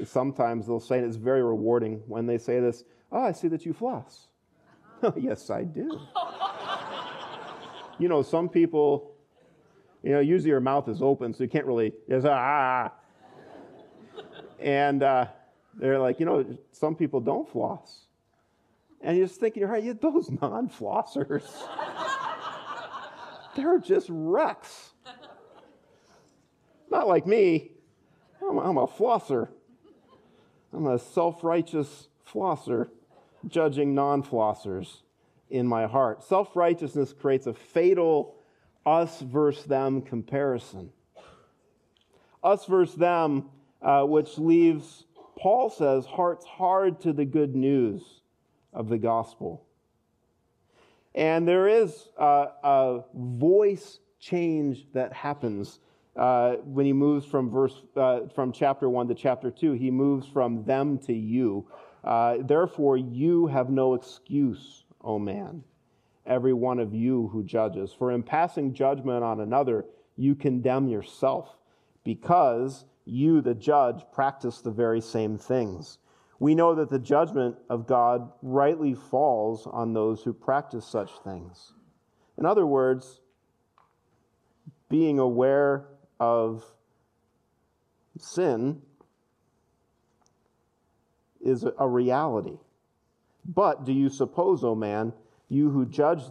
sometimes 0.05 0.67
they'll 0.67 0.81
say, 0.81 0.99
and 0.99 1.07
it's 1.07 1.17
very 1.17 1.43
rewarding 1.43 2.03
when 2.07 2.27
they 2.27 2.39
say 2.39 2.61
this, 2.61 2.85
Oh, 3.11 3.23
I 3.23 3.33
see 3.33 3.49
that 3.49 3.65
you 3.65 3.73
floss. 3.73 4.29
yes, 5.17 5.49
I 5.51 5.65
do. 5.65 5.99
you 7.99 8.09
know, 8.09 8.23
some 8.23 8.49
people, 8.49 9.13
you 10.03 10.13
know, 10.13 10.21
usually 10.21 10.51
your 10.51 10.61
mouth 10.61 10.89
is 10.89 11.01
open, 11.01 11.33
so 11.33 11.43
you 11.43 11.49
can't 11.49 11.67
really, 11.67 11.93
just, 12.09 12.27
ah. 12.27 12.93
And 14.59 15.03
uh, 15.03 15.27
they're 15.75 15.99
like, 15.99 16.21
you 16.21 16.27
know, 16.27 16.45
some 16.73 16.95
people 16.97 17.21
don't 17.21 17.49
floss. 17.49 18.07
And 19.01 19.17
you 19.17 19.25
just 19.25 19.41
think 19.41 19.57
in 19.57 19.61
your 19.61 19.69
heart, 19.69 19.85
yeah, 19.85 19.93
those 19.99 20.29
non 20.31 20.69
flossers, 20.69 21.49
they're 23.55 23.79
just 23.79 24.09
wrecks. 24.11 24.91
Not 26.91 27.07
like 27.07 27.27
me. 27.27 27.73
I'm 28.43 28.77
a 28.77 28.87
flosser. 28.87 29.49
I'm 30.73 30.87
a 30.87 30.99
self 30.99 31.43
righteous 31.43 32.09
flosser, 32.27 32.89
judging 33.47 33.95
non 33.95 34.23
flossers 34.23 34.99
in 35.51 35.67
my 35.67 35.87
heart. 35.87 36.23
Self 36.23 36.55
righteousness 36.57 37.13
creates 37.13 37.47
a 37.47 37.55
fatal 37.55 38.35
us 38.85 39.21
versus 39.21 39.65
them 39.65 40.03
comparison. 40.03 40.91
Us 42.43 42.65
versus 42.67 42.95
them, 42.95 43.51
uh, 43.83 44.05
which 44.05 44.39
leaves, 44.39 45.05
Paul 45.39 45.71
says, 45.71 46.07
hearts 46.07 46.47
hard 46.47 47.01
to 47.01 47.13
the 47.13 47.25
good 47.25 47.55
news 47.55 48.03
of 48.73 48.89
the 48.89 48.99
gospel. 48.99 49.65
And 51.15 51.49
there 51.49 51.67
is 51.67 52.09
a, 52.17 52.49
a 52.63 53.05
voice 53.15 53.99
change 54.21 54.87
that 54.93 55.13
happens 55.13 55.81
uh, 56.19 56.57
when 56.65 56.85
he 56.85 56.93
moves 56.93 57.25
from 57.25 57.49
verse 57.49 57.83
uh, 57.97 58.21
from 58.35 58.53
chapter 58.53 58.91
one 58.91 59.09
to 59.09 59.15
chapter 59.15 59.51
two, 59.51 59.73
he 59.73 59.91
moves 59.91 60.27
from 60.27 60.65
them 60.65 60.99
to 60.99 61.13
you. 61.13 61.67
Uh, 62.05 62.39
Therefore, 62.41 62.97
you 62.97 63.47
have 63.47 63.71
no 63.71 63.95
excuse, 63.95 64.85
O 65.03 65.19
man, 65.19 65.63
every 66.27 66.53
one 66.53 66.79
of 66.79 66.93
you 66.93 67.29
who 67.29 67.43
judges. 67.45 67.93
For 67.93 68.13
in 68.13 68.23
passing 68.23 68.75
judgment 68.75 69.23
on 69.25 69.41
another, 69.41 69.85
you 70.17 70.35
condemn 70.35 70.89
yourself, 70.89 71.57
because 72.05 72.85
you, 73.05 73.41
the 73.41 73.55
judge, 73.55 74.05
practice 74.13 74.61
the 74.61 74.71
very 74.71 75.01
same 75.01 75.39
things. 75.39 75.99
We 76.41 76.55
know 76.55 76.75
that 76.75 76.91
the 76.91 76.99
judgment 76.99 77.57
of 77.69 77.87
God 77.87 78.31
rightly 78.43 78.95
falls 78.95 79.67
on 79.67 79.93
those 79.93 80.23
who 80.23 80.33
practice 80.33 80.87
such 80.87 81.11
things. 81.25 81.73
In 82.37 82.47
other 82.47 82.67
words, 82.67 83.21
being 84.89 85.19
aware 85.19 85.87
of 86.21 86.65
sin 88.19 88.83
is 91.41 91.65
a 91.79 91.89
reality. 91.89 92.59
But 93.45 93.85
do 93.85 93.93
you 93.93 94.09
suppose, 94.09 94.65
O 94.65 94.71
oh 94.71 94.75
man, 94.75 95.13
you 95.49 95.71
who 95.71 95.87
judge 95.87 96.23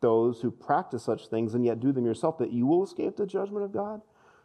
those 0.00 0.40
who 0.40 0.50
practice 0.50 1.04
such 1.04 1.28
things 1.28 1.54
and 1.54 1.64
yet 1.64 1.80
do 1.80 1.92
them 1.92 2.04
yourself, 2.04 2.38
that 2.38 2.52
you 2.52 2.66
will 2.66 2.84
escape 2.84 3.16
the 3.16 3.26
judgment 3.26 3.64
of 3.64 3.72
God? 3.72 4.02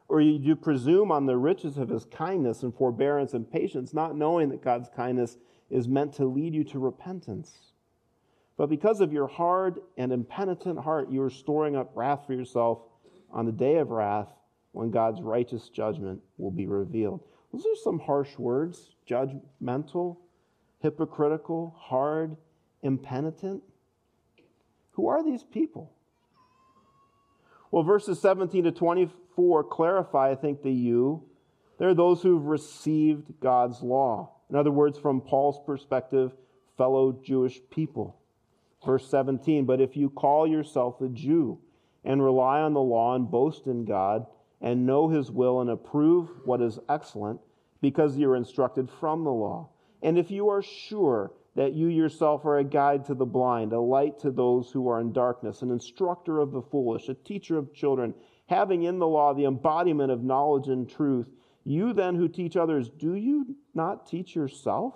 Or 0.08 0.22
you 0.22 0.40
do 0.40 0.56
presume 0.56 1.12
on 1.12 1.26
the 1.26 1.38
riches 1.38 1.78
of 1.78 1.90
his 1.90 2.06
kindness 2.06 2.64
and 2.64 2.74
forbearance 2.74 3.34
and 3.34 3.50
patience, 3.50 3.94
not 3.94 4.16
knowing 4.16 4.50
that 4.50 4.64
God's 4.64 4.90
kindness 4.96 5.38
is 5.70 5.88
meant 5.88 6.14
to 6.16 6.26
lead 6.26 6.54
you 6.54 6.64
to 6.66 6.80
repentance? 6.80 7.72
But 8.58 8.70
because 8.70 9.02
of 9.02 9.14
your 9.14 9.28
hard 9.28 9.80
and 9.98 10.12
impenitent 10.12 10.80
heart, 10.80 11.10
you 11.10 11.22
are 11.24 11.30
storing 11.30 11.76
up 11.76 11.92
wrath 11.96 12.26
for 12.28 12.34
yourself 12.34 12.80
on 13.32 13.46
the 13.46 13.52
day 13.52 13.78
of 13.78 13.90
wrath 13.90 14.28
when 14.72 14.92
God's 14.92 15.22
righteous 15.22 15.70
judgment 15.70 16.22
will 16.38 16.52
be 16.52 16.68
revealed. 16.68 17.22
Those 17.52 17.66
are 17.66 17.76
some 17.84 18.00
harsh 18.00 18.38
words 18.38 18.96
judgmental, 19.10 20.18
hypocritical, 20.80 21.76
hard, 21.78 22.38
impenitent. 22.82 23.62
Who 24.94 25.08
are 25.08 25.24
these 25.24 25.44
people? 25.44 25.92
Well, 27.72 27.84
verses 27.84 28.22
17 28.22 28.66
to 28.66 28.72
24 28.72 29.64
clarify, 29.66 30.32
I 30.32 30.36
think, 30.36 30.62
the 30.62 30.72
you. 30.72 31.24
They're 31.78 31.94
those 31.94 32.22
who've 32.22 32.46
received 32.46 33.40
God's 33.40 33.82
law. 33.82 34.34
In 34.50 34.56
other 34.56 34.72
words, 34.72 34.98
from 34.98 35.22
Paul's 35.22 35.60
perspective, 35.66 36.34
fellow 36.78 37.18
Jewish 37.24 37.60
people. 37.70 38.18
Verse 38.86 39.08
17, 39.10 39.66
but 39.66 39.80
if 39.80 39.96
you 39.96 40.10
call 40.10 40.48
yourself 40.48 41.00
a 41.02 41.08
Jew 41.08 41.60
and 42.04 42.24
rely 42.24 42.62
on 42.62 42.74
the 42.74 42.82
law 42.82 43.16
and 43.16 43.30
boast 43.30 43.68
in 43.68 43.86
God, 43.86 44.26
and 44.62 44.86
know 44.86 45.10
his 45.10 45.32
will 45.32 45.62
and 45.62 45.70
approve 45.70 46.30
what 46.46 46.62
is 46.62 46.80
excellent 46.90 47.40
because 47.82 48.18
you're 48.18 48.36
instructed 48.36 48.90
from 48.90 49.24
the 49.24 49.32
law. 49.32 49.70
And 50.04 50.18
if 50.18 50.32
you 50.32 50.50
are 50.50 50.62
sure 50.62 51.32
that 51.56 51.74
you 51.74 51.88
yourself 51.88 52.46
are 52.46 52.60
a 52.60 52.64
guide 52.64 53.06
to 53.06 53.14
the 53.14 53.26
blind, 53.26 53.74
a 53.74 53.80
light 53.80 54.20
to 54.20 54.32
those 54.32 54.72
who 54.72 54.88
are 54.88 55.02
in 55.02 55.12
darkness, 55.12 55.62
an 55.62 55.72
instructor 55.72 56.40
of 56.40 56.52
the 56.52 56.62
foolish, 56.62 57.10
a 57.10 57.14
teacher 57.14 57.58
of 57.58 57.74
children, 57.74 58.14
having 58.48 58.84
in 58.84 59.00
the 59.00 59.08
law 59.08 59.34
the 59.34 59.46
embodiment 59.46 60.12
of 60.12 60.24
knowledge 60.24 60.68
and 60.68 60.90
truth. 60.90 61.28
You 61.64 61.94
then 61.94 62.16
who 62.16 62.28
teach 62.28 62.56
others, 62.56 62.90
do 62.90 63.16
you 63.16 63.56
not 63.74 64.08
teach 64.08 64.36
yourself? 64.36 64.96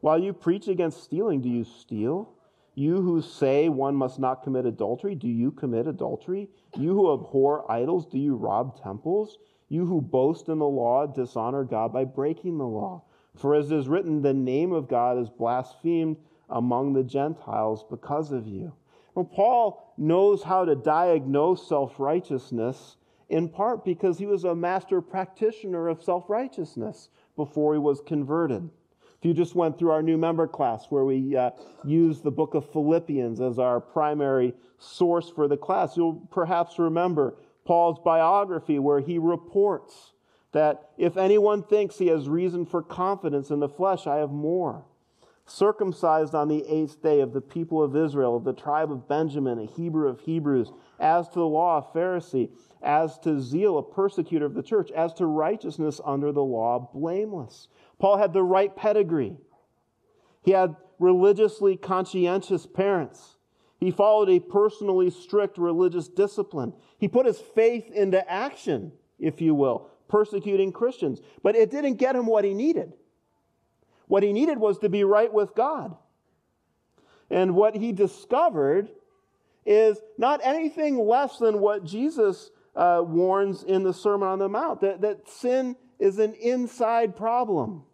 While 0.00 0.18
you 0.18 0.32
preach 0.32 0.68
against 0.68 1.02
stealing, 1.02 1.42
do 1.42 1.48
you 1.48 1.64
steal? 1.64 2.32
You 2.80 3.02
who 3.02 3.20
say 3.20 3.68
one 3.68 3.94
must 3.94 4.18
not 4.18 4.42
commit 4.42 4.64
adultery, 4.64 5.14
do 5.14 5.28
you 5.28 5.50
commit 5.50 5.86
adultery? 5.86 6.48
You 6.78 6.94
who 6.94 7.12
abhor 7.12 7.70
idols, 7.70 8.06
do 8.06 8.18
you 8.18 8.36
rob 8.36 8.82
temples? 8.82 9.36
You 9.68 9.84
who 9.84 10.00
boast 10.00 10.48
in 10.48 10.60
the 10.60 10.66
law, 10.66 11.06
dishonor 11.06 11.64
God 11.64 11.92
by 11.92 12.06
breaking 12.06 12.56
the 12.56 12.66
law. 12.66 13.02
For 13.36 13.54
as 13.54 13.70
is 13.70 13.86
written, 13.86 14.22
the 14.22 14.32
name 14.32 14.72
of 14.72 14.88
God 14.88 15.18
is 15.18 15.28
blasphemed 15.28 16.16
among 16.48 16.94
the 16.94 17.04
Gentiles 17.04 17.84
because 17.84 18.32
of 18.32 18.48
you. 18.48 18.72
Well, 19.14 19.26
Paul 19.26 19.92
knows 19.98 20.42
how 20.42 20.64
to 20.64 20.74
diagnose 20.74 21.68
self 21.68 22.00
righteousness 22.00 22.96
in 23.28 23.50
part 23.50 23.84
because 23.84 24.16
he 24.16 24.24
was 24.24 24.44
a 24.44 24.54
master 24.54 25.02
practitioner 25.02 25.88
of 25.88 26.02
self 26.02 26.30
righteousness 26.30 27.10
before 27.36 27.74
he 27.74 27.78
was 27.78 28.00
converted. 28.00 28.70
If 29.20 29.26
you 29.26 29.34
just 29.34 29.54
went 29.54 29.78
through 29.78 29.90
our 29.90 30.02
new 30.02 30.16
member 30.16 30.46
class 30.46 30.86
where 30.88 31.04
we 31.04 31.36
uh, 31.36 31.50
use 31.84 32.22
the 32.22 32.30
book 32.30 32.54
of 32.54 32.72
Philippians 32.72 33.38
as 33.38 33.58
our 33.58 33.78
primary 33.78 34.54
source 34.78 35.28
for 35.28 35.46
the 35.46 35.58
class, 35.58 35.94
you'll 35.94 36.26
perhaps 36.30 36.78
remember 36.78 37.36
Paul's 37.66 37.98
biography 38.02 38.78
where 38.78 39.00
he 39.00 39.18
reports 39.18 40.12
that 40.52 40.88
if 40.96 41.18
anyone 41.18 41.62
thinks 41.62 41.98
he 41.98 42.06
has 42.06 42.30
reason 42.30 42.64
for 42.64 42.82
confidence 42.82 43.50
in 43.50 43.60
the 43.60 43.68
flesh, 43.68 44.06
I 44.06 44.16
have 44.16 44.30
more. 44.30 44.86
Circumcised 45.44 46.34
on 46.34 46.48
the 46.48 46.64
eighth 46.66 47.02
day 47.02 47.20
of 47.20 47.34
the 47.34 47.42
people 47.42 47.82
of 47.82 47.94
Israel, 47.94 48.36
of 48.36 48.44
the 48.44 48.54
tribe 48.54 48.90
of 48.90 49.06
Benjamin, 49.06 49.58
a 49.58 49.66
Hebrew 49.66 50.08
of 50.08 50.20
Hebrews, 50.20 50.72
as 50.98 51.28
to 51.28 51.40
the 51.40 51.46
law, 51.46 51.76
a 51.76 51.96
Pharisee, 51.96 52.48
as 52.82 53.18
to 53.18 53.38
zeal, 53.38 53.76
a 53.76 53.82
persecutor 53.82 54.46
of 54.46 54.54
the 54.54 54.62
church, 54.62 54.90
as 54.92 55.12
to 55.14 55.26
righteousness 55.26 56.00
under 56.06 56.32
the 56.32 56.42
law, 56.42 56.88
blameless. 56.94 57.68
Paul 58.00 58.16
had 58.16 58.32
the 58.32 58.42
right 58.42 58.74
pedigree. 58.74 59.36
He 60.42 60.52
had 60.52 60.74
religiously 60.98 61.76
conscientious 61.76 62.66
parents. 62.66 63.36
He 63.78 63.90
followed 63.90 64.28
a 64.28 64.40
personally 64.40 65.10
strict 65.10 65.58
religious 65.58 66.08
discipline. 66.08 66.72
He 66.98 67.08
put 67.08 67.26
his 67.26 67.38
faith 67.38 67.90
into 67.90 68.28
action, 68.30 68.92
if 69.18 69.40
you 69.40 69.54
will, 69.54 69.88
persecuting 70.08 70.72
Christians. 70.72 71.20
But 71.42 71.56
it 71.56 71.70
didn't 71.70 71.94
get 71.94 72.16
him 72.16 72.26
what 72.26 72.44
he 72.44 72.52
needed. 72.52 72.92
What 74.06 74.22
he 74.22 74.32
needed 74.32 74.58
was 74.58 74.78
to 74.78 74.88
be 74.88 75.04
right 75.04 75.32
with 75.32 75.54
God. 75.54 75.96
And 77.30 77.54
what 77.54 77.76
he 77.76 77.92
discovered 77.92 78.88
is 79.64 79.98
not 80.18 80.40
anything 80.42 80.98
less 80.98 81.38
than 81.38 81.60
what 81.60 81.84
Jesus 81.84 82.50
uh, 82.74 83.02
warns 83.04 83.62
in 83.62 83.82
the 83.82 83.94
Sermon 83.94 84.28
on 84.28 84.38
the 84.38 84.48
Mount 84.48 84.80
that, 84.80 85.00
that 85.02 85.28
sin 85.28 85.76
is 85.98 86.18
an 86.18 86.34
inside 86.34 87.14
problem, 87.14 87.84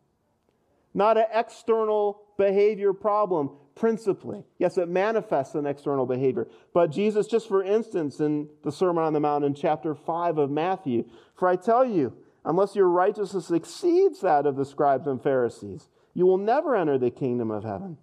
not 0.96 1.18
an 1.18 1.26
external 1.32 2.22
behavior 2.38 2.92
problem 2.94 3.50
principally. 3.74 4.42
Yes, 4.58 4.78
it 4.78 4.88
manifests 4.88 5.54
an 5.54 5.66
external 5.66 6.06
behavior. 6.06 6.48
But 6.72 6.90
Jesus, 6.90 7.26
just 7.26 7.46
for 7.46 7.62
instance, 7.62 8.18
in 8.18 8.48
the 8.64 8.72
Sermon 8.72 9.04
on 9.04 9.12
the 9.12 9.20
Mount 9.20 9.44
in 9.44 9.54
chapter 9.54 9.94
5 9.94 10.38
of 10.38 10.50
Matthew, 10.50 11.04
for 11.36 11.48
I 11.48 11.56
tell 11.56 11.84
you, 11.84 12.14
unless 12.46 12.74
your 12.74 12.88
righteousness 12.88 13.50
exceeds 13.50 14.22
that 14.22 14.46
of 14.46 14.56
the 14.56 14.64
scribes 14.64 15.06
and 15.06 15.22
Pharisees, 15.22 15.88
you 16.14 16.24
will 16.24 16.38
never 16.38 16.74
enter 16.74 16.96
the 16.96 17.10
kingdom 17.10 17.50
of 17.50 17.62
heaven. 17.62 17.98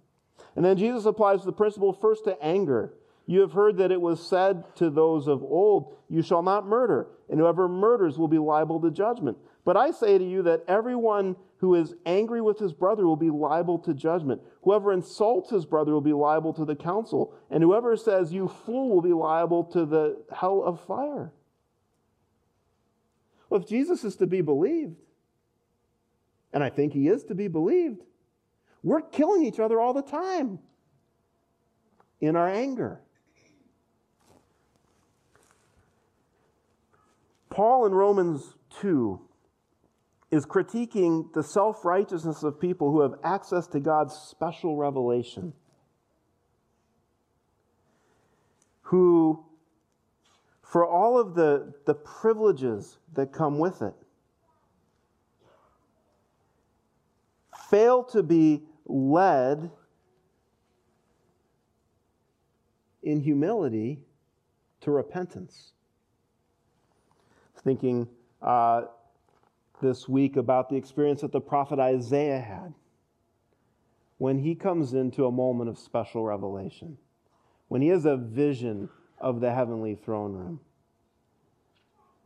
And 0.54 0.64
then 0.64 0.76
Jesus 0.76 1.04
applies 1.04 1.44
the 1.44 1.52
principle 1.52 1.92
first 1.92 2.24
to 2.24 2.40
anger. 2.40 2.94
You 3.26 3.40
have 3.40 3.52
heard 3.52 3.78
that 3.78 3.90
it 3.90 4.00
was 4.00 4.24
said 4.24 4.62
to 4.76 4.88
those 4.88 5.26
of 5.26 5.42
old, 5.42 5.96
You 6.08 6.22
shall 6.22 6.42
not 6.42 6.64
murder, 6.64 7.08
and 7.28 7.40
whoever 7.40 7.68
murders 7.68 8.18
will 8.18 8.28
be 8.28 8.38
liable 8.38 8.80
to 8.82 8.90
judgment. 8.92 9.38
But 9.64 9.76
I 9.76 9.90
say 9.90 10.18
to 10.18 10.24
you 10.24 10.42
that 10.42 10.64
everyone 10.68 11.36
who 11.58 11.74
is 11.74 11.94
angry 12.04 12.42
with 12.42 12.58
his 12.58 12.74
brother 12.74 13.06
will 13.06 13.16
be 13.16 13.30
liable 13.30 13.78
to 13.80 13.94
judgment. 13.94 14.42
Whoever 14.62 14.92
insults 14.92 15.50
his 15.50 15.64
brother 15.64 15.92
will 15.92 16.02
be 16.02 16.12
liable 16.12 16.52
to 16.54 16.64
the 16.66 16.76
council. 16.76 17.34
And 17.50 17.62
whoever 17.62 17.96
says, 17.96 18.32
You 18.32 18.48
fool, 18.48 18.90
will 18.90 19.02
be 19.02 19.14
liable 19.14 19.64
to 19.64 19.86
the 19.86 20.22
hell 20.34 20.62
of 20.62 20.80
fire. 20.84 21.32
Well, 23.48 23.62
if 23.62 23.68
Jesus 23.68 24.04
is 24.04 24.16
to 24.16 24.26
be 24.26 24.42
believed, 24.42 24.96
and 26.52 26.62
I 26.62 26.68
think 26.68 26.92
he 26.92 27.08
is 27.08 27.24
to 27.24 27.34
be 27.34 27.48
believed, 27.48 28.02
we're 28.82 29.00
killing 29.00 29.44
each 29.44 29.58
other 29.58 29.80
all 29.80 29.94
the 29.94 30.02
time 30.02 30.58
in 32.20 32.36
our 32.36 32.48
anger. 32.48 33.00
Paul 37.48 37.86
in 37.86 37.94
Romans 37.94 38.42
2 38.80 39.20
is 40.34 40.44
critiquing 40.44 41.32
the 41.32 41.42
self 41.44 41.84
righteousness 41.84 42.42
of 42.42 42.58
people 42.60 42.90
who 42.90 43.02
have 43.02 43.14
access 43.22 43.68
to 43.68 43.78
God's 43.78 44.14
special 44.14 44.76
revelation, 44.76 45.52
who, 48.82 49.44
for 50.60 50.84
all 50.84 51.20
of 51.20 51.36
the, 51.36 51.72
the 51.86 51.94
privileges 51.94 52.98
that 53.14 53.32
come 53.32 53.60
with 53.60 53.80
it, 53.80 53.94
fail 57.70 58.02
to 58.02 58.24
be 58.24 58.64
led 58.86 59.70
in 63.04 63.20
humility 63.20 64.00
to 64.80 64.90
repentance. 64.90 65.74
Thinking, 67.62 68.08
uh, 68.42 68.82
this 69.84 70.08
week 70.08 70.36
about 70.36 70.68
the 70.68 70.76
experience 70.76 71.20
that 71.20 71.30
the 71.30 71.40
prophet 71.40 71.78
Isaiah 71.78 72.40
had 72.40 72.74
when 74.18 74.38
he 74.38 74.54
comes 74.54 74.94
into 74.94 75.26
a 75.26 75.30
moment 75.30 75.68
of 75.68 75.78
special 75.78 76.24
revelation, 76.24 76.96
when 77.68 77.82
he 77.82 77.88
has 77.88 78.06
a 78.06 78.16
vision 78.16 78.88
of 79.18 79.40
the 79.40 79.52
heavenly 79.52 79.94
throne 79.94 80.32
room. 80.32 80.60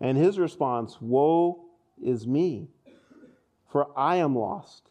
And 0.01 0.17
his 0.17 0.39
response, 0.39 0.99
Woe 1.01 1.65
is 2.03 2.27
me, 2.27 2.69
for 3.71 3.89
I 3.99 4.17
am 4.17 4.37
lost. 4.37 4.91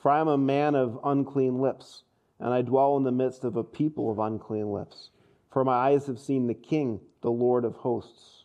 For 0.00 0.10
I 0.10 0.20
am 0.20 0.28
a 0.28 0.38
man 0.38 0.76
of 0.76 1.00
unclean 1.02 1.58
lips, 1.58 2.04
and 2.38 2.54
I 2.54 2.62
dwell 2.62 2.96
in 2.96 3.02
the 3.02 3.10
midst 3.10 3.42
of 3.42 3.56
a 3.56 3.64
people 3.64 4.10
of 4.12 4.20
unclean 4.20 4.72
lips. 4.72 5.10
For 5.50 5.64
my 5.64 5.72
eyes 5.72 6.06
have 6.06 6.20
seen 6.20 6.46
the 6.46 6.54
King, 6.54 7.00
the 7.20 7.30
Lord 7.32 7.64
of 7.64 7.74
hosts. 7.74 8.44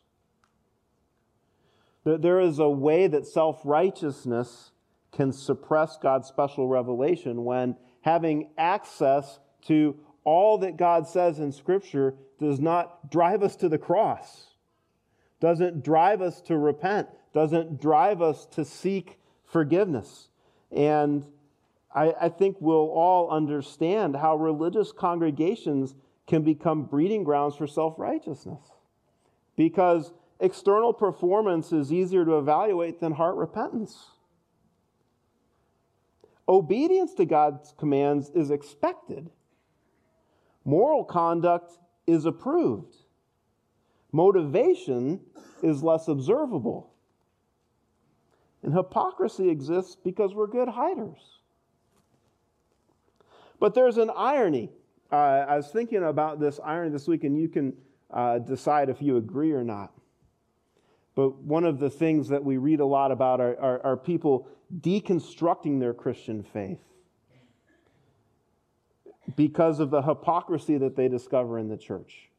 There 2.06 2.40
is 2.40 2.60
a 2.60 2.70
way 2.70 3.08
that 3.08 3.26
self 3.26 3.62
righteousness 3.64 4.72
can 5.12 5.32
suppress 5.32 5.98
God's 5.98 6.28
special 6.28 6.68
revelation 6.68 7.46
when 7.46 7.78
having 8.02 8.50
access 8.58 9.40
to 9.68 9.96
all 10.26 10.58
that 10.60 10.78
God 10.78 11.08
says 11.08 11.40
in 11.40 11.52
Scripture 11.52 12.16
does 12.40 12.60
not 12.60 13.10
drive 13.10 13.44
us 13.44 13.56
to 13.58 13.70
the 13.70 13.78
cross, 13.78 14.48
doesn't 15.40 15.84
drive 15.84 16.22
us 16.22 16.42
to 16.42 16.58
repent, 16.58 17.08
doesn't 17.34 17.80
drive 17.80 18.22
us 18.22 18.46
to 18.48 18.66
seek 18.66 19.20
forgiveness. 19.46 20.30
And 20.72 21.26
I, 21.94 22.14
I 22.20 22.30
think 22.30 22.58
we'll 22.60 22.90
all 22.90 23.30
understand 23.30 24.16
how 24.16 24.36
religious 24.36 24.92
congregations 24.92 25.96
can 26.28 26.42
become 26.42 26.84
breeding 26.84 27.24
grounds 27.24 27.56
for 27.56 27.68
self 27.68 27.98
righteousness. 27.98 28.62
Because 29.56 30.12
external 30.44 30.92
performance 30.92 31.72
is 31.72 31.92
easier 31.92 32.26
to 32.26 32.38
evaluate 32.38 33.00
than 33.00 33.14
heart 33.14 33.38
repentance. 33.38 34.12
Obedience 36.48 37.14
to 37.14 37.26
God's 37.26 37.74
commands 37.78 38.30
is 38.36 38.52
expected. 38.52 39.30
Moral 40.66 41.06
conduct 41.06 41.72
is 42.06 42.26
approved. 42.26 42.94
Motivation 44.12 45.22
is 45.64 45.82
less 45.82 46.10
observable. 46.10 46.92
And 48.62 48.74
hypocrisy 48.74 49.50
exists 49.50 49.96
because 49.96 50.34
we're 50.34 50.48
good 50.48 50.68
hiders. 50.68 51.40
But 53.60 53.76
there's 53.76 53.98
an 53.98 54.12
irony. 54.14 54.70
Uh, 55.10 55.16
I 55.16 55.56
was 55.56 55.70
thinking 55.70 56.04
about 56.04 56.42
this 56.42 56.60
irony 56.62 56.92
this 56.92 57.08
week, 57.08 57.24
and 57.24 57.40
you 57.40 57.48
can 57.48 57.74
uh, 58.12 58.40
decide 58.40 58.90
if 58.90 59.02
you 59.02 59.16
agree 59.16 59.54
or 59.54 59.64
not. 59.64 59.94
But 61.16 61.42
one 61.44 61.64
of 61.64 61.80
the 61.80 61.90
things 61.90 62.30
that 62.30 62.44
we 62.44 62.58
read 62.58 62.80
a 62.80 62.86
lot 62.86 63.12
about 63.12 63.40
are, 63.40 63.60
are, 63.60 63.86
are 63.86 63.98
people 63.98 64.48
deconstructing 64.80 65.80
their 65.80 65.94
Christian 65.94 66.44
faith 66.44 66.80
because 69.36 69.80
of 69.80 69.92
the 69.92 70.02
hypocrisy 70.02 70.78
that 70.80 70.96
they 70.96 71.08
discover 71.08 71.60
in 71.60 71.70
the 71.70 71.78
church. 71.78 72.30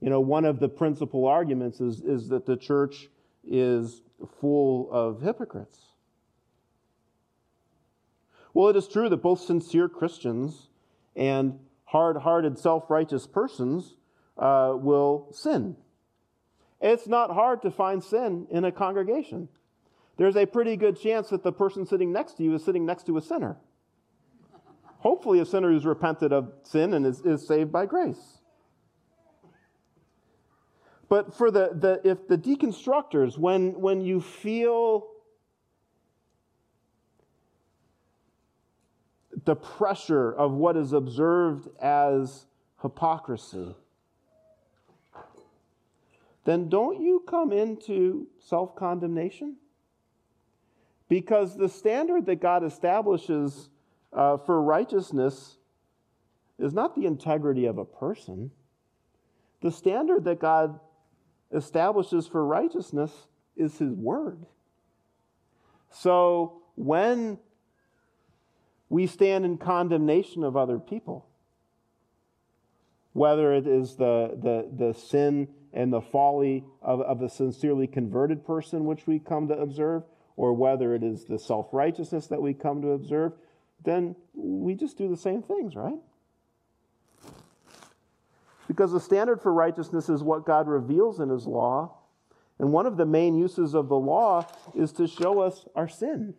You 0.00 0.10
know, 0.10 0.20
one 0.20 0.44
of 0.44 0.60
the 0.60 0.68
principal 0.68 1.26
arguments 1.26 1.80
is, 1.80 2.00
is 2.00 2.28
that 2.28 2.46
the 2.46 2.56
church 2.56 3.08
is 3.44 4.02
full 4.40 4.90
of 4.92 5.22
hypocrites. 5.22 5.78
Well, 8.52 8.68
it 8.68 8.76
is 8.76 8.88
true 8.88 9.08
that 9.08 9.18
both 9.18 9.40
sincere 9.40 9.88
Christians 9.88 10.68
and 11.14 11.58
hard 11.84 12.18
hearted, 12.18 12.58
self 12.58 12.90
righteous 12.90 13.26
persons 13.26 13.94
uh, 14.36 14.74
will 14.76 15.28
sin. 15.32 15.76
It's 16.80 17.06
not 17.06 17.30
hard 17.30 17.62
to 17.62 17.70
find 17.70 18.02
sin 18.02 18.46
in 18.50 18.64
a 18.64 18.72
congregation. 18.72 19.48
There's 20.16 20.36
a 20.36 20.46
pretty 20.46 20.76
good 20.76 20.98
chance 20.98 21.28
that 21.28 21.42
the 21.42 21.52
person 21.52 21.86
sitting 21.86 22.12
next 22.12 22.36
to 22.38 22.42
you 22.42 22.54
is 22.54 22.64
sitting 22.64 22.86
next 22.86 23.06
to 23.06 23.16
a 23.16 23.22
sinner. 23.22 23.56
Hopefully, 24.98 25.40
a 25.40 25.46
sinner 25.46 25.70
who's 25.70 25.86
repented 25.86 26.32
of 26.32 26.52
sin 26.62 26.92
and 26.92 27.06
is, 27.06 27.20
is 27.20 27.46
saved 27.46 27.72
by 27.72 27.86
grace. 27.86 28.38
But 31.08 31.34
for 31.34 31.50
the, 31.50 31.70
the 31.74 32.00
if 32.08 32.28
the 32.28 32.38
deconstructors, 32.38 33.36
when, 33.36 33.80
when 33.80 34.00
you 34.00 34.20
feel 34.20 35.08
the 39.44 39.56
pressure 39.56 40.32
of 40.32 40.52
what 40.52 40.76
is 40.76 40.92
observed 40.92 41.68
as 41.80 42.46
hypocrisy, 42.82 43.74
then 46.50 46.68
don't 46.68 47.00
you 47.00 47.22
come 47.28 47.52
into 47.52 48.26
self 48.40 48.74
condemnation? 48.74 49.56
Because 51.08 51.56
the 51.56 51.68
standard 51.68 52.26
that 52.26 52.40
God 52.40 52.64
establishes 52.64 53.68
uh, 54.12 54.36
for 54.38 54.60
righteousness 54.60 55.58
is 56.58 56.72
not 56.72 56.96
the 56.96 57.06
integrity 57.06 57.66
of 57.66 57.78
a 57.78 57.84
person. 57.84 58.50
The 59.60 59.70
standard 59.70 60.24
that 60.24 60.40
God 60.40 60.80
establishes 61.52 62.26
for 62.26 62.44
righteousness 62.44 63.12
is 63.56 63.78
His 63.78 63.92
Word. 63.94 64.44
So 65.90 66.62
when 66.74 67.38
we 68.88 69.06
stand 69.06 69.44
in 69.44 69.56
condemnation 69.56 70.42
of 70.42 70.56
other 70.56 70.78
people, 70.78 71.29
whether 73.12 73.52
it 73.52 73.66
is 73.66 73.96
the, 73.96 74.38
the, 74.40 74.68
the 74.86 74.94
sin 74.94 75.48
and 75.72 75.92
the 75.92 76.00
folly 76.00 76.64
of, 76.82 77.00
of 77.00 77.22
a 77.22 77.28
sincerely 77.28 77.86
converted 77.86 78.44
person 78.44 78.84
which 78.84 79.06
we 79.06 79.18
come 79.18 79.48
to 79.48 79.54
observe, 79.54 80.02
or 80.36 80.52
whether 80.52 80.94
it 80.94 81.02
is 81.02 81.24
the 81.24 81.38
self 81.38 81.68
righteousness 81.72 82.26
that 82.28 82.40
we 82.40 82.54
come 82.54 82.82
to 82.82 82.88
observe, 82.88 83.32
then 83.84 84.14
we 84.34 84.74
just 84.74 84.96
do 84.96 85.08
the 85.08 85.16
same 85.16 85.42
things, 85.42 85.74
right? 85.74 85.98
Because 88.68 88.92
the 88.92 89.00
standard 89.00 89.40
for 89.42 89.52
righteousness 89.52 90.08
is 90.08 90.22
what 90.22 90.46
God 90.46 90.68
reveals 90.68 91.18
in 91.18 91.28
His 91.28 91.46
law. 91.46 91.96
And 92.58 92.72
one 92.72 92.86
of 92.86 92.96
the 92.96 93.06
main 93.06 93.36
uses 93.36 93.74
of 93.74 93.88
the 93.88 93.96
law 93.96 94.46
is 94.76 94.92
to 94.92 95.06
show 95.06 95.40
us 95.40 95.66
our 95.74 95.88
sin 95.88 96.34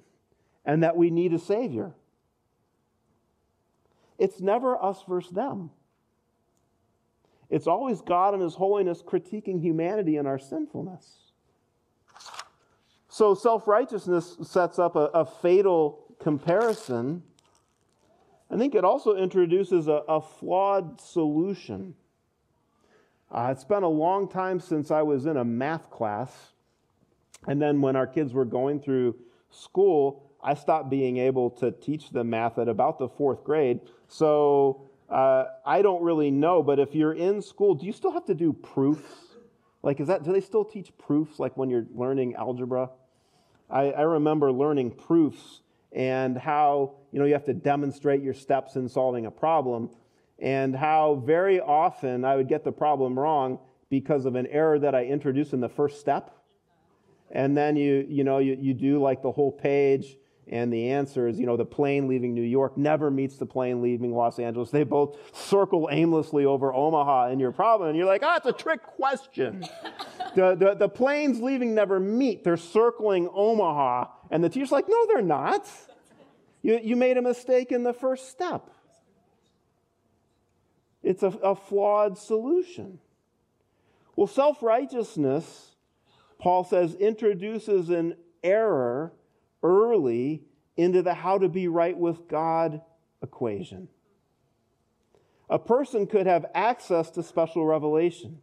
and 0.64 0.84
that 0.84 0.96
we 0.96 1.10
need 1.10 1.34
a 1.34 1.40
Savior. 1.40 1.94
It's 4.20 4.40
never 4.40 4.82
us 4.82 5.04
versus 5.08 5.32
them. 5.32 5.72
It's 7.52 7.68
always 7.68 8.02
God 8.02 8.34
and 8.34 8.42
His 8.42 8.56
holiness 8.56 9.04
critiquing 9.04 9.62
humanity 9.62 10.16
and 10.16 10.28
our 10.28 10.40
sinfulness. 10.40 11.18
So 13.10 13.36
self 13.36 13.68
righteousness 13.68 14.38
sets 14.42 14.80
up 14.80 14.96
a, 14.96 15.10
a, 15.14 15.26
fatal 15.26 16.06
comparison. 16.20 17.24
I 18.50 18.58
think 18.58 18.74
it 18.74 18.86
also 18.86 19.16
introduces 19.18 19.90
a, 19.90 20.02
a 20.08 20.22
flawed 20.22 21.02
solution. 21.02 21.94
Uh, 23.30 23.50
it's 23.52 23.66
been 23.66 23.84
a 23.84 23.90
long 23.90 24.30
time 24.30 24.62
since 24.62 24.92
I 24.92 25.02
was 25.02 25.26
in 25.26 25.36
a 25.36 25.44
math 25.44 25.90
class. 25.90 26.54
And 27.48 27.62
then 27.62 27.82
when 27.82 27.98
our 27.98 28.08
kids 28.08 28.34
were 28.34 28.46
going 28.46 28.80
through 28.80 29.16
school, 29.50 30.32
I 30.42 30.54
stopped 30.54 30.90
being 30.90 31.18
able 31.18 31.50
to 31.52 31.72
teach 31.72 32.12
them 32.12 32.30
math 32.30 32.58
at 32.58 32.70
about 32.70 32.98
the 32.98 33.10
fourth 33.10 33.44
grade. 33.44 33.82
So 34.08 34.90
uh, 35.12 35.46
I 35.66 35.82
don't 35.82 36.02
really 36.02 36.32
know, 36.32 36.64
but 36.64 36.80
if 36.80 36.96
you're 36.96 37.14
in 37.14 37.42
school, 37.42 37.76
do 37.76 37.86
you 37.86 37.92
still 37.92 38.12
have 38.12 38.26
to 38.26 38.34
do 38.34 38.54
proofs? 38.54 39.14
Like, 39.84 40.00
is 40.00 40.08
that, 40.08 40.24
do 40.24 40.32
they 40.32 40.42
still 40.42 40.64
teach 40.64 40.96
proofs 40.98 41.38
like 41.40 41.58
when 41.58 41.70
you're 41.70 41.86
learning 41.94 42.36
algebra? 42.36 42.90
I, 43.70 43.92
I 43.92 44.02
remember 44.02 44.52
learning 44.52 44.92
proofs 44.92 45.62
and 45.92 46.38
how, 46.38 46.94
you 47.12 47.20
know, 47.20 47.26
you 47.26 47.34
have 47.34 47.46
to 47.46 47.54
demonstrate 47.54 48.22
your 48.22 48.34
steps 48.34 48.76
in 48.76 48.88
solving 48.88 49.26
a 49.26 49.32
problem 49.32 49.90
and 50.40 50.76
how 50.76 51.22
very 51.26 51.60
often 51.60 52.24
I 52.24 52.36
would 52.38 52.48
get 52.48 52.64
the 52.64 52.72
problem 52.72 53.20
wrong 53.20 53.60
because 53.90 54.26
of 54.26 54.36
an 54.36 54.48
error 54.48 54.80
that 54.80 54.96
I 54.96 55.06
introduced 55.06 55.52
in 55.52 55.60
the 55.60 55.70
first 55.70 56.00
step. 56.00 56.34
And 57.30 57.56
then 57.56 57.76
you, 57.76 58.06
you 58.08 58.24
know, 58.24 58.40
you, 58.40 58.58
you 58.60 58.74
do 58.74 59.02
like 59.02 59.22
the 59.22 59.32
whole 59.32 59.52
page, 59.52 60.18
and 60.52 60.72
the 60.72 60.90
answer 60.90 61.30
is, 61.30 61.40
you 61.40 61.46
know, 61.46 61.56
the 61.56 61.66
plane 61.66 62.10
leaving 62.10 62.34
New 62.34 62.42
York 62.42 62.78
never 62.78 63.10
meets 63.10 63.38
the 63.38 63.46
plane 63.46 63.82
leaving 63.82 64.14
Los 64.14 64.38
Angeles. 64.38 64.70
They 64.70 64.84
both 64.84 65.18
circle 65.34 65.88
aimlessly 65.90 66.44
over 66.44 66.74
Omaha 66.74 67.30
in 67.30 67.40
your 67.40 67.54
problem. 67.54 67.88
And 67.88 67.98
you're 67.98 68.06
like, 68.06 68.22
ah, 68.22 68.34
oh, 68.34 68.38
it's 68.38 68.60
a 68.60 68.64
trick 68.64 68.84
question. 68.84 69.62
the, 70.36 70.56
the, 70.56 70.76
the 70.76 70.90
planes 70.90 71.42
leaving 71.42 71.74
never 71.74 72.02
meet. 72.02 72.44
They're 72.44 72.58
circling 72.58 73.30
Omaha. 73.34 74.08
And 74.30 74.44
the 74.44 74.50
teacher's 74.50 74.74
like, 74.74 74.90
no, 74.90 75.06
they're 75.08 75.22
not. 75.22 75.66
You, 76.62 76.82
you 76.84 76.98
made 76.98 77.16
a 77.16 77.22
mistake 77.22 77.72
in 77.72 77.84
the 77.84 77.94
first 77.94 78.30
step. 78.30 78.70
It's 81.02 81.24
a, 81.24 81.28
a 81.28 81.56
flawed 81.56 82.18
solution. 82.18 83.00
Well, 84.18 84.28
self 84.28 84.62
righteousness, 84.62 85.76
Paul 86.40 86.66
says, 86.66 86.94
introduces 86.96 87.90
an 87.90 88.18
error 88.44 89.14
early 89.64 90.44
into 90.78 91.02
the 91.02 91.14
how 91.14 91.38
to 91.38 91.50
be 91.50 91.68
right 91.68 91.98
with 91.98 92.28
God 92.28 92.82
equation. 93.22 93.88
A 95.50 95.60
person 95.60 96.08
could 96.08 96.28
have 96.28 96.46
access 96.56 97.10
to 97.12 97.24
special 97.24 97.66
revelation 97.66 98.40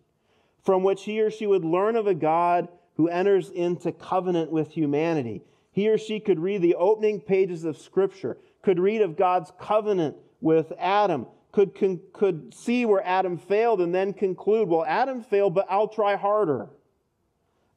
from 0.62 0.82
which 0.82 1.04
he 1.04 1.20
or 1.20 1.30
she 1.30 1.46
would 1.46 1.64
learn 1.64 1.96
of 1.96 2.06
a 2.06 2.14
God 2.14 2.68
who 2.96 3.08
enters 3.08 3.48
into 3.48 3.92
covenant 3.92 4.50
with 4.50 4.70
humanity. 4.70 5.42
He 5.72 5.88
or 5.88 5.96
she 5.96 6.20
could 6.20 6.38
read 6.38 6.60
the 6.60 6.74
opening 6.74 7.20
pages 7.20 7.64
of 7.64 7.78
Scripture, 7.78 8.36
could 8.62 8.78
read 8.78 9.00
of 9.00 9.16
God's 9.16 9.52
covenant 9.58 10.16
with 10.40 10.72
Adam, 10.78 11.26
could, 11.52 11.74
con- 11.74 12.00
could 12.12 12.52
see 12.52 12.84
where 12.84 13.04
Adam 13.06 13.38
failed 13.38 13.80
and 13.80 13.94
then 13.94 14.12
conclude, 14.12 14.68
well, 14.68 14.84
Adam 14.84 15.22
failed, 15.22 15.54
but 15.54 15.66
I'll 15.70 15.88
try 15.88 16.16
harder. 16.16 16.68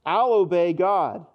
I'll 0.06 0.34
obey 0.34 0.74
God. 0.74 1.26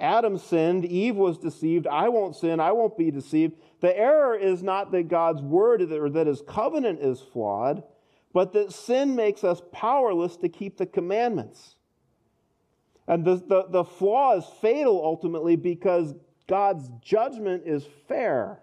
Adam 0.00 0.38
sinned, 0.38 0.84
Eve 0.84 1.16
was 1.16 1.38
deceived. 1.38 1.86
I 1.86 2.08
won't 2.08 2.34
sin, 2.34 2.58
I 2.58 2.72
won't 2.72 2.96
be 2.96 3.10
deceived. 3.10 3.54
The 3.80 3.96
error 3.96 4.34
is 4.34 4.62
not 4.62 4.90
that 4.92 5.08
God's 5.08 5.42
word 5.42 5.82
or 5.82 6.08
that 6.10 6.26
his 6.26 6.42
covenant 6.46 7.00
is 7.00 7.20
flawed, 7.20 7.82
but 8.32 8.52
that 8.54 8.72
sin 8.72 9.14
makes 9.14 9.44
us 9.44 9.60
powerless 9.72 10.36
to 10.38 10.48
keep 10.48 10.78
the 10.78 10.86
commandments. 10.86 11.76
And 13.06 13.24
the, 13.24 13.36
the, 13.36 13.66
the 13.68 13.84
flaw 13.84 14.36
is 14.36 14.44
fatal 14.60 15.00
ultimately 15.04 15.56
because 15.56 16.14
God's 16.46 16.88
judgment 17.02 17.64
is 17.66 17.84
fair. 18.08 18.60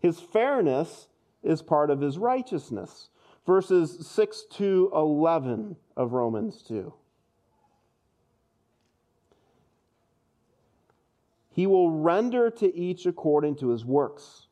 His 0.00 0.18
fairness 0.18 1.08
is 1.42 1.62
part 1.62 1.90
of 1.90 2.00
his 2.00 2.18
righteousness. 2.18 3.08
Verses 3.46 4.06
6 4.06 4.44
to 4.52 4.90
11 4.94 5.76
of 5.96 6.12
Romans 6.12 6.62
2. 6.62 6.92
He 11.52 11.66
will 11.66 11.90
render 11.90 12.50
to 12.50 12.74
each 12.74 13.04
according 13.04 13.56
to 13.56 13.68
his 13.68 13.84
works. 13.84 14.48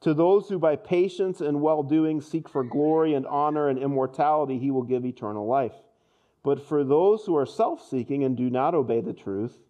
To 0.00 0.12
those 0.12 0.48
who 0.48 0.58
by 0.58 0.74
patience 0.74 1.40
and 1.40 1.62
well 1.62 1.84
doing 1.84 2.20
seek 2.20 2.48
for 2.48 2.64
glory 2.64 3.14
and 3.14 3.24
honor 3.26 3.68
and 3.68 3.78
immortality, 3.78 4.58
he 4.58 4.72
will 4.72 4.82
give 4.82 5.04
eternal 5.04 5.46
life. 5.46 5.76
But 6.42 6.60
for 6.60 6.82
those 6.82 7.24
who 7.24 7.36
are 7.36 7.46
self 7.46 7.86
seeking 7.86 8.24
and 8.24 8.36
do 8.36 8.50
not 8.50 8.74
obey 8.74 9.00
the 9.00 9.12
truth, 9.12 9.60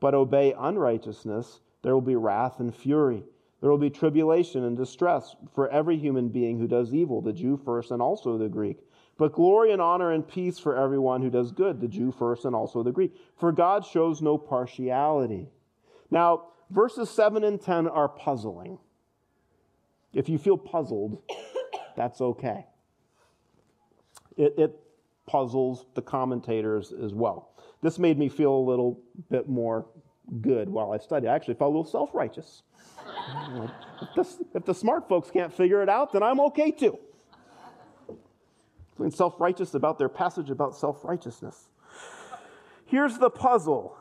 but 0.00 0.14
obey 0.14 0.54
unrighteousness, 0.58 1.60
there 1.82 1.92
will 1.92 2.00
be 2.00 2.16
wrath 2.16 2.58
and 2.58 2.74
fury. 2.74 3.24
There 3.60 3.70
will 3.70 3.76
be 3.76 3.90
tribulation 3.90 4.64
and 4.64 4.74
distress 4.74 5.36
for 5.52 5.68
every 5.68 5.98
human 5.98 6.30
being 6.30 6.58
who 6.58 6.66
does 6.66 6.94
evil, 6.94 7.20
the 7.20 7.34
Jew 7.34 7.58
first 7.58 7.90
and 7.90 8.00
also 8.00 8.38
the 8.38 8.48
Greek. 8.48 8.78
But 9.18 9.34
glory 9.34 9.70
and 9.70 9.82
honor 9.82 10.10
and 10.10 10.26
peace 10.26 10.58
for 10.58 10.74
everyone 10.74 11.20
who 11.20 11.30
does 11.30 11.52
good, 11.52 11.80
the 11.80 11.86
Jew 11.86 12.10
first 12.10 12.46
and 12.46 12.56
also 12.56 12.82
the 12.82 12.90
Greek. 12.90 13.14
For 13.36 13.52
God 13.52 13.84
shows 13.84 14.22
no 14.22 14.38
partiality. 14.38 15.50
Now, 16.12 16.48
verses 16.70 17.08
7 17.08 17.42
and 17.42 17.60
10 17.60 17.88
are 17.88 18.06
puzzling. 18.06 18.78
If 20.12 20.28
you 20.28 20.36
feel 20.36 20.58
puzzled, 20.58 21.22
that's 21.96 22.20
okay. 22.20 22.66
It, 24.36 24.54
it, 24.58 24.78
puzzles 25.24 25.86
the 25.94 26.02
commentators 26.02 26.92
as 26.92 27.14
well. 27.14 27.54
This 27.80 27.98
made 27.98 28.18
me 28.18 28.28
feel 28.28 28.52
a 28.52 28.64
little 28.68 29.00
bit 29.30 29.48
more 29.48 29.86
good 30.40 30.68
while 30.68 30.92
I 30.92 30.98
studied. 30.98 31.28
I 31.28 31.34
actually 31.34 31.54
felt 31.54 31.68
a 31.68 31.78
little 31.78 31.90
self 31.90 32.10
righteous. 32.12 32.64
if, 34.16 34.26
if, 34.52 34.64
the 34.64 34.74
smart 34.74 35.08
folks 35.08 35.30
can't 35.30 35.54
figure 35.54 35.80
it 35.80 35.88
out, 35.88 36.12
then 36.12 36.24
I'm 36.24 36.40
okay 36.40 36.72
too. 36.72 36.98
Self 39.10 39.40
righteous 39.40 39.74
about 39.74 39.98
their 39.98 40.08
passage 40.08 40.50
about 40.50 40.76
self 40.76 41.04
righteousness. 41.04 41.68
Here's 42.84 43.16
the 43.16 43.30
puzzle 43.30 43.96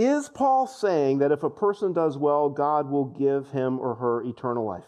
Is 0.00 0.30
Paul 0.30 0.66
saying 0.66 1.18
that 1.18 1.30
if 1.30 1.42
a 1.42 1.50
person 1.50 1.92
does 1.92 2.16
well, 2.16 2.48
God 2.48 2.90
will 2.90 3.04
give 3.04 3.50
him 3.50 3.78
or 3.78 3.96
her 3.96 4.22
eternal 4.22 4.64
life? 4.64 4.86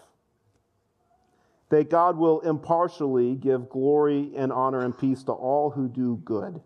That 1.68 1.90
God 1.90 2.16
will 2.16 2.40
impartially 2.40 3.34
give 3.34 3.68
glory 3.68 4.32
and 4.34 4.50
honor 4.50 4.82
and 4.82 4.96
peace 4.96 5.22
to 5.24 5.32
all 5.32 5.68
who 5.68 5.86
do 5.86 6.16
good? 6.24 6.62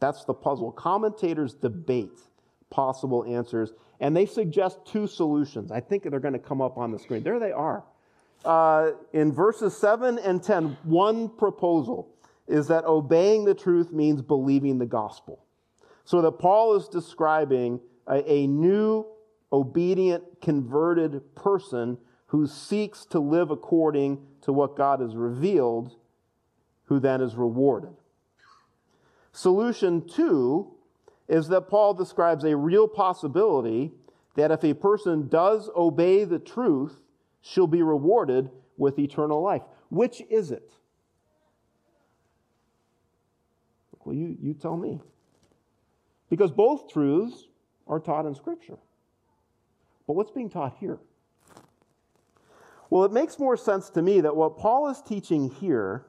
That's 0.00 0.24
the 0.24 0.32
puzzle. 0.32 0.72
Commentators 0.72 1.52
debate 1.52 2.20
possible 2.70 3.22
answers, 3.28 3.74
and 4.00 4.16
they 4.16 4.24
suggest 4.24 4.78
two 4.86 5.06
solutions. 5.06 5.70
I 5.70 5.80
think 5.80 6.04
they're 6.04 6.20
going 6.20 6.32
to 6.32 6.38
come 6.38 6.62
up 6.62 6.78
on 6.78 6.90
the 6.90 6.98
screen. 6.98 7.22
There 7.22 7.38
they 7.38 7.52
are. 7.52 7.84
Uh, 8.46 8.92
in 9.12 9.30
verses 9.30 9.76
7 9.76 10.18
and 10.20 10.42
10, 10.42 10.78
one 10.84 11.28
proposal 11.28 12.14
is 12.48 12.66
that 12.68 12.86
obeying 12.86 13.44
the 13.44 13.54
truth 13.54 13.92
means 13.92 14.22
believing 14.22 14.78
the 14.78 14.86
gospel. 14.86 15.43
So 16.04 16.20
that 16.22 16.32
Paul 16.32 16.76
is 16.76 16.88
describing 16.88 17.80
a, 18.06 18.30
a 18.30 18.46
new, 18.46 19.06
obedient, 19.52 20.22
converted 20.42 21.34
person 21.34 21.98
who 22.26 22.46
seeks 22.46 23.04
to 23.06 23.18
live 23.18 23.50
according 23.50 24.20
to 24.42 24.52
what 24.52 24.76
God 24.76 25.00
has 25.00 25.16
revealed, 25.16 25.96
who 26.84 27.00
then 27.00 27.20
is 27.20 27.34
rewarded. 27.34 27.94
Solution 29.32 30.06
two 30.06 30.74
is 31.28 31.48
that 31.48 31.68
Paul 31.68 31.94
describes 31.94 32.44
a 32.44 32.56
real 32.56 32.86
possibility 32.86 33.92
that 34.36 34.50
if 34.50 34.64
a 34.64 34.74
person 34.74 35.28
does 35.28 35.70
obey 35.74 36.24
the 36.24 36.38
truth, 36.38 37.00
she'll 37.40 37.66
be 37.66 37.82
rewarded 37.82 38.50
with 38.76 38.98
eternal 38.98 39.40
life. 39.40 39.62
Which 39.90 40.20
is 40.28 40.50
it? 40.50 40.70
Well, 44.04 44.14
you, 44.14 44.36
you 44.40 44.54
tell 44.54 44.76
me. 44.76 45.00
Because 46.34 46.50
both 46.50 46.92
truths 46.92 47.46
are 47.86 48.00
taught 48.00 48.26
in 48.26 48.34
Scripture. 48.34 48.76
But 50.04 50.14
what's 50.14 50.32
being 50.32 50.50
taught 50.50 50.74
here? 50.80 50.98
Well, 52.90 53.04
it 53.04 53.12
makes 53.12 53.38
more 53.38 53.56
sense 53.56 53.88
to 53.90 54.02
me 54.02 54.20
that 54.20 54.34
what 54.34 54.58
Paul 54.58 54.88
is 54.88 55.00
teaching 55.00 55.48
here 55.48 56.06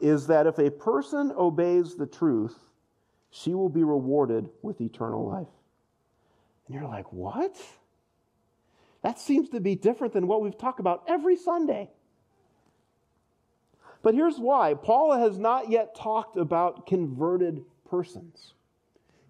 is 0.00 0.26
that 0.26 0.48
if 0.48 0.58
a 0.58 0.72
person 0.72 1.32
obeys 1.38 1.94
the 1.94 2.04
truth, 2.04 2.56
she 3.30 3.54
will 3.54 3.68
be 3.68 3.84
rewarded 3.84 4.48
with 4.60 4.80
eternal 4.80 5.28
life. 5.28 5.46
And 6.66 6.74
you're 6.74 6.88
like, 6.88 7.12
what? 7.12 7.56
That 9.04 9.20
seems 9.20 9.50
to 9.50 9.60
be 9.60 9.76
different 9.76 10.14
than 10.14 10.26
what 10.26 10.42
we've 10.42 10.58
talked 10.58 10.80
about 10.80 11.04
every 11.06 11.36
Sunday. 11.36 11.90
But 14.02 14.14
here's 14.14 14.38
why 14.40 14.74
Paul 14.74 15.16
has 15.16 15.38
not 15.38 15.70
yet 15.70 15.94
talked 15.94 16.36
about 16.36 16.88
converted 16.88 17.64
persons. 17.88 18.54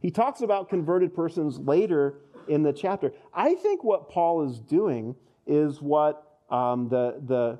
He 0.01 0.11
talks 0.11 0.41
about 0.41 0.69
converted 0.69 1.15
persons 1.15 1.59
later 1.59 2.21
in 2.49 2.63
the 2.63 2.73
chapter. 2.73 3.13
I 3.35 3.55
think 3.55 3.85
what 3.85 4.09
Paul 4.09 4.49
is 4.49 4.61
doing 4.61 5.15
is 5.47 5.83
what 5.83 6.39
um, 6.51 6.89
the, 6.89 7.21
the 7.27 7.59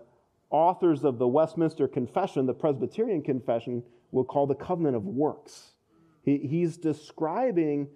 authors 0.51 1.05
of 1.05 1.19
the 1.19 1.29
Westminster 1.29 1.89
Confession, 1.89 2.47
the 2.47 2.55
Presbyterian 2.55 3.23
Confession, 3.23 3.83
will 4.13 4.25
call 4.25 4.47
the 4.47 4.55
covenant 4.55 4.97
of 4.97 5.05
works. 5.05 5.73
He, 6.23 6.39
he's 6.39 6.77
describing 6.77 7.89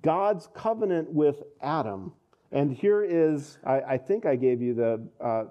God's 0.00 0.48
covenant 0.54 1.10
with 1.10 1.42
Adam. 1.60 2.12
And 2.50 2.72
here 2.72 3.02
is, 3.02 3.58
I, 3.64 3.80
I 3.80 3.98
think 3.98 4.26
I 4.26 4.36
gave 4.36 4.60
you 4.60 4.74
the 4.74 5.08
uh, 5.20 5.44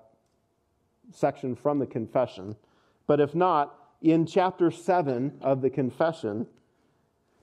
section 1.11 1.55
from 1.55 1.79
the 1.79 1.85
confession, 1.85 2.55
but 3.07 3.19
if 3.19 3.35
not, 3.35 3.75
in 4.01 4.25
chapter 4.25 4.71
7 4.71 5.39
of 5.41 5.61
the 5.61 5.69
confession, 5.69 6.47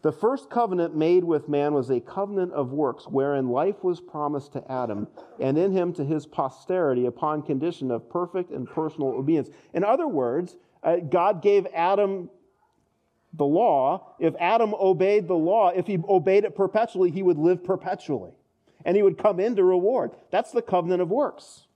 the 0.03 0.13
first 0.13 0.49
covenant 0.49 0.95
made 0.95 1.25
with 1.25 1.49
man 1.49 1.75
was 1.75 1.91
a 1.91 2.01
covenant 2.01 2.53
of 2.53 2.73
works, 2.73 3.07
wherein 3.09 3.49
life 3.49 3.83
was 3.83 4.01
promised 4.01 4.53
to 4.53 4.71
Adam, 4.71 5.09
and 5.41 5.59
in 5.59 5.73
him 5.73 5.93
to 5.95 6.05
his 6.05 6.25
posterity, 6.25 7.07
upon 7.07 7.43
condition 7.43 7.91
of 7.91 8.09
perfect 8.09 8.51
and 8.51 8.69
personal 8.69 9.09
obedience. 9.09 9.51
In 9.75 9.83
other 9.83 10.07
words, 10.07 10.57
uh, 10.85 10.97
God 10.97 11.43
gave 11.43 11.67
Adam 11.75 12.31
the 13.33 13.45
law. 13.45 14.15
If 14.21 14.35
Adam 14.39 14.73
obeyed 14.75 15.27
the 15.27 15.35
law, 15.35 15.71
if 15.71 15.87
he 15.87 15.99
obeyed 16.09 16.45
it 16.45 16.55
perpetually, 16.55 17.11
he 17.11 17.23
would 17.23 17.39
live 17.39 17.65
perpetually, 17.65 18.33
and 18.85 18.97
he 18.97 19.03
would 19.03 19.19
come 19.19 19.41
into 19.41 19.65
reward. 19.65 20.13
That's 20.31 20.53
the 20.53 20.63
covenant 20.63 21.03
of 21.03 21.11
works. 21.11 21.67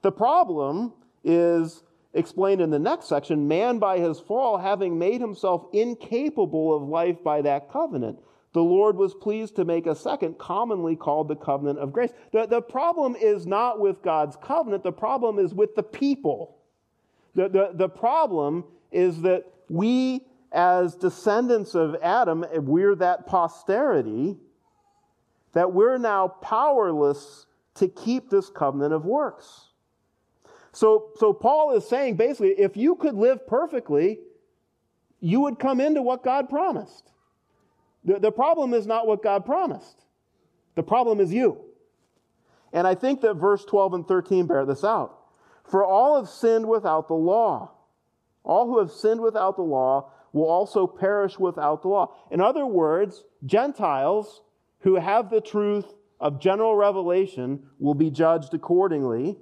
The 0.00 0.12
problem 0.12 0.94
is 1.24 1.82
explained 2.14 2.60
in 2.60 2.70
the 2.70 2.78
next 2.78 3.06
section 3.06 3.48
man 3.48 3.78
by 3.78 3.98
his 3.98 4.18
fall, 4.18 4.58
having 4.58 4.98
made 4.98 5.20
himself 5.20 5.66
incapable 5.72 6.74
of 6.74 6.88
life 6.88 7.22
by 7.22 7.42
that 7.42 7.70
covenant, 7.70 8.18
the 8.54 8.62
Lord 8.62 8.96
was 8.96 9.14
pleased 9.14 9.56
to 9.56 9.64
make 9.64 9.86
a 9.86 9.94
second, 9.94 10.38
commonly 10.38 10.96
called 10.96 11.28
the 11.28 11.36
covenant 11.36 11.78
of 11.78 11.92
grace. 11.92 12.10
The, 12.32 12.46
the 12.46 12.62
problem 12.62 13.14
is 13.14 13.46
not 13.46 13.78
with 13.78 14.02
God's 14.02 14.36
covenant, 14.36 14.82
the 14.82 14.92
problem 14.92 15.38
is 15.38 15.54
with 15.54 15.74
the 15.74 15.82
people. 15.82 16.56
The, 17.34 17.48
the, 17.48 17.70
the 17.74 17.88
problem 17.88 18.64
is 18.90 19.20
that 19.22 19.44
we, 19.68 20.26
as 20.50 20.94
descendants 20.96 21.74
of 21.74 21.94
Adam, 22.02 22.44
we're 22.54 22.94
that 22.96 23.26
posterity, 23.26 24.36
that 25.52 25.72
we're 25.72 25.98
now 25.98 26.28
powerless 26.28 27.46
to 27.74 27.86
keep 27.86 28.30
this 28.30 28.48
covenant 28.48 28.94
of 28.94 29.04
works. 29.04 29.67
So, 30.72 31.10
so 31.16 31.32
Paul 31.32 31.76
is 31.76 31.86
saying 31.88 32.16
basically, 32.16 32.50
if 32.50 32.76
you 32.76 32.94
could 32.94 33.14
live 33.14 33.46
perfectly, 33.46 34.18
you 35.20 35.40
would 35.40 35.58
come 35.58 35.80
into 35.80 36.02
what 36.02 36.22
God 36.22 36.48
promised. 36.48 37.10
The, 38.04 38.18
the 38.18 38.30
problem 38.30 38.74
is 38.74 38.86
not 38.86 39.06
what 39.06 39.22
God 39.22 39.44
promised, 39.44 40.04
the 40.74 40.82
problem 40.82 41.20
is 41.20 41.32
you. 41.32 41.60
And 42.72 42.86
I 42.86 42.94
think 42.94 43.22
that 43.22 43.34
verse 43.34 43.64
12 43.64 43.94
and 43.94 44.06
13 44.06 44.46
bear 44.46 44.66
this 44.66 44.84
out. 44.84 45.18
For 45.64 45.84
all 45.84 46.16
have 46.16 46.28
sinned 46.28 46.68
without 46.68 47.08
the 47.08 47.14
law. 47.14 47.72
All 48.44 48.66
who 48.66 48.78
have 48.78 48.90
sinned 48.90 49.20
without 49.20 49.56
the 49.56 49.62
law 49.62 50.10
will 50.32 50.48
also 50.48 50.86
perish 50.86 51.38
without 51.38 51.82
the 51.82 51.88
law. 51.88 52.14
In 52.30 52.40
other 52.40 52.66
words, 52.66 53.24
Gentiles 53.44 54.42
who 54.80 54.96
have 54.96 55.30
the 55.30 55.40
truth 55.40 55.86
of 56.20 56.40
general 56.40 56.76
revelation 56.76 57.64
will 57.78 57.94
be 57.94 58.10
judged 58.10 58.54
accordingly. 58.54 59.36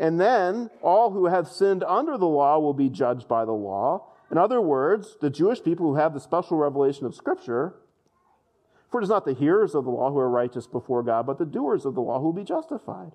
And 0.00 0.18
then 0.18 0.70
all 0.80 1.10
who 1.10 1.26
have 1.26 1.46
sinned 1.46 1.84
under 1.84 2.16
the 2.16 2.26
law 2.26 2.58
will 2.58 2.72
be 2.72 2.88
judged 2.88 3.28
by 3.28 3.44
the 3.44 3.52
law. 3.52 4.06
In 4.30 4.38
other 4.38 4.58
words, 4.58 5.18
the 5.20 5.28
Jewish 5.28 5.62
people 5.62 5.86
who 5.86 5.96
have 5.96 6.14
the 6.14 6.20
special 6.20 6.56
revelation 6.56 7.04
of 7.04 7.14
Scripture, 7.14 7.74
for 8.90 9.00
it 9.00 9.04
is 9.04 9.10
not 9.10 9.26
the 9.26 9.34
hearers 9.34 9.74
of 9.74 9.84
the 9.84 9.90
law 9.90 10.10
who 10.10 10.18
are 10.18 10.30
righteous 10.30 10.66
before 10.66 11.02
God, 11.02 11.26
but 11.26 11.36
the 11.36 11.44
doers 11.44 11.84
of 11.84 11.94
the 11.94 12.00
law 12.00 12.18
who 12.18 12.26
will 12.26 12.32
be 12.32 12.44
justified. 12.44 13.12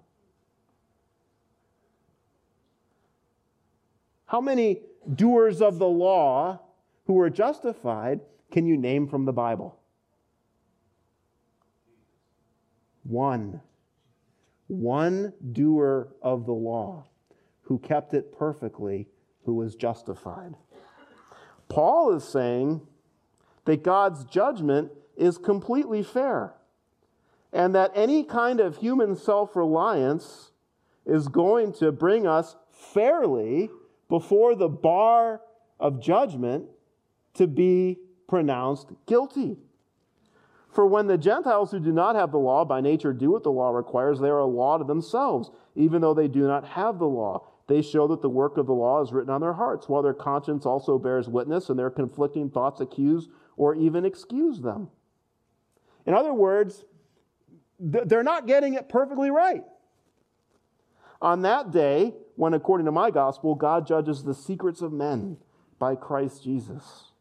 How 4.28 4.40
many 4.40 4.82
doers 5.12 5.64
of 5.64 5.80
the 5.80 5.88
law 5.88 6.62
who 7.08 7.20
are 7.20 7.32
justified 7.32 8.20
can 8.52 8.68
you 8.68 8.78
name 8.78 9.08
from 9.08 9.26
the 9.26 9.34
Bible? 9.34 9.80
One 13.04 13.62
one 14.68 15.34
doer 15.52 16.10
of 16.22 16.46
the 16.46 16.54
law 16.54 17.06
who 17.64 17.80
kept 17.80 18.14
it 18.14 18.38
perfectly, 18.38 19.08
who 19.46 19.54
was 19.54 19.76
justified. 19.76 20.56
Paul 21.68 22.16
is 22.16 22.24
saying 22.24 22.82
that 23.66 23.84
God's 23.84 24.24
judgment 24.24 24.92
is 25.18 25.38
completely 25.38 26.04
fair 26.04 26.54
and 27.52 27.74
that 27.74 27.92
any 27.96 28.24
kind 28.24 28.60
of 28.60 28.78
human 28.78 29.16
self 29.16 29.56
reliance 29.56 30.52
is 31.06 31.28
going 31.28 31.72
to 31.74 31.92
bring 31.92 32.28
us 32.28 32.56
fairly 32.72 33.70
before 34.10 34.56
the 34.56 34.68
bar 34.68 35.42
of 35.80 36.02
judgment 36.02 36.66
to 37.36 37.48
be 37.48 37.98
pronounced 38.28 38.92
guilty. 39.06 39.58
For 40.76 40.86
when 40.86 41.08
the 41.08 41.18
Gentiles 41.18 41.72
who 41.72 41.80
do 41.80 41.94
not 41.94 42.18
have 42.18 42.34
the 42.34 42.38
law 42.38 42.66
by 42.66 42.82
nature 42.82 43.14
do 43.14 43.32
what 43.32 43.44
the 43.44 43.52
law 43.52 43.70
requires, 43.70 44.20
they 44.20 44.28
are 44.28 44.40
a 44.40 44.46
law 44.46 44.78
to 44.78 44.84
themselves, 44.84 45.50
even 45.74 46.02
though 46.02 46.14
they 46.14 46.28
do 46.28 46.46
not 46.46 46.68
have 46.68 47.00
the 47.00 47.08
law. 47.08 47.48
They 47.68 47.82
show 47.82 48.08
that 48.08 48.22
the 48.22 48.30
work 48.30 48.58
of 48.58 48.66
the 48.66 48.74
law 48.74 49.02
is 49.02 49.14
written 49.14 49.30
on 49.30 49.40
their 49.40 49.54
hearts, 49.54 49.88
while 49.88 50.02
their 50.02 50.14
conscience 50.14 50.66
also 50.66 51.00
bears 51.00 51.30
witness, 51.30 51.70
and 51.70 51.80
their 51.80 51.90
conflicting 51.90 52.50
thoughts 52.50 52.82
accuse 52.82 53.30
or 53.56 53.74
even 53.74 54.04
excuse 54.04 54.60
them. 54.60 54.90
In 56.06 56.14
other 56.14 56.34
words, 56.34 56.84
they're 57.80 58.22
not 58.22 58.46
getting 58.46 58.74
it 58.74 58.90
perfectly 58.90 59.32
right. 59.32 59.64
On 61.22 61.42
that 61.44 61.72
day, 61.72 62.16
when 62.36 62.54
according 62.54 62.86
to 62.86 62.92
my 62.92 63.12
gospel, 63.12 63.56
God 63.56 63.88
judges 63.88 64.26
the 64.26 64.34
secrets 64.34 64.82
of 64.82 64.92
men 64.92 65.38
by 65.80 65.96
Christ 65.96 66.44
Jesus. 66.44 67.14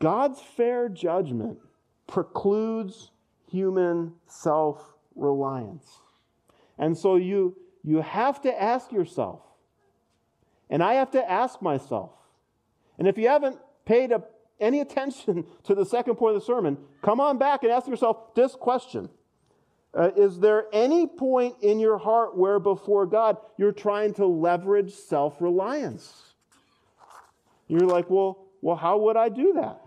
God's 0.00 0.40
fair 0.40 0.88
judgment 0.88 1.58
precludes 2.06 3.10
human 3.50 4.14
self 4.26 4.82
reliance. 5.14 5.86
And 6.78 6.96
so 6.96 7.16
you, 7.16 7.56
you 7.84 8.00
have 8.00 8.40
to 8.42 8.62
ask 8.62 8.90
yourself, 8.90 9.42
and 10.70 10.82
I 10.82 10.94
have 10.94 11.10
to 11.12 11.30
ask 11.30 11.60
myself, 11.60 12.10
and 12.98 13.06
if 13.06 13.18
you 13.18 13.28
haven't 13.28 13.58
paid 13.84 14.12
a, 14.12 14.22
any 14.58 14.80
attention 14.80 15.44
to 15.64 15.74
the 15.74 15.84
second 15.84 16.16
point 16.16 16.34
of 16.34 16.42
the 16.42 16.46
sermon, 16.46 16.78
come 17.02 17.20
on 17.20 17.38
back 17.38 17.62
and 17.62 17.70
ask 17.70 17.86
yourself 17.86 18.34
this 18.34 18.54
question. 18.54 19.08
Uh, 19.92 20.10
is 20.16 20.38
there 20.38 20.66
any 20.72 21.06
point 21.06 21.56
in 21.62 21.80
your 21.80 21.98
heart 21.98 22.36
where 22.36 22.60
before 22.60 23.06
God 23.06 23.36
you're 23.58 23.72
trying 23.72 24.14
to 24.14 24.26
leverage 24.26 24.92
self 24.92 25.40
reliance? 25.40 26.34
You're 27.66 27.80
like, 27.80 28.08
well, 28.08 28.46
well, 28.62 28.76
how 28.76 28.98
would 28.98 29.16
I 29.16 29.28
do 29.28 29.54
that? 29.54 29.80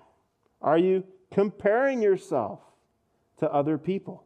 Are 0.63 0.78
you 0.78 1.04
comparing 1.32 2.02
yourself 2.02 2.62
to 3.39 3.52
other 3.52 3.78
people? 3.78 4.26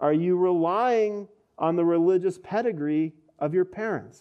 Are 0.00 0.12
you 0.12 0.36
relying 0.36 1.28
on 1.58 1.76
the 1.76 1.84
religious 1.84 2.38
pedigree 2.42 3.14
of 3.38 3.54
your 3.54 3.64
parents? 3.64 4.20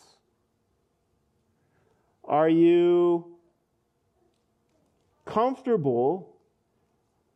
Are 2.24 2.50
you 2.50 3.38
comfortable 5.26 6.36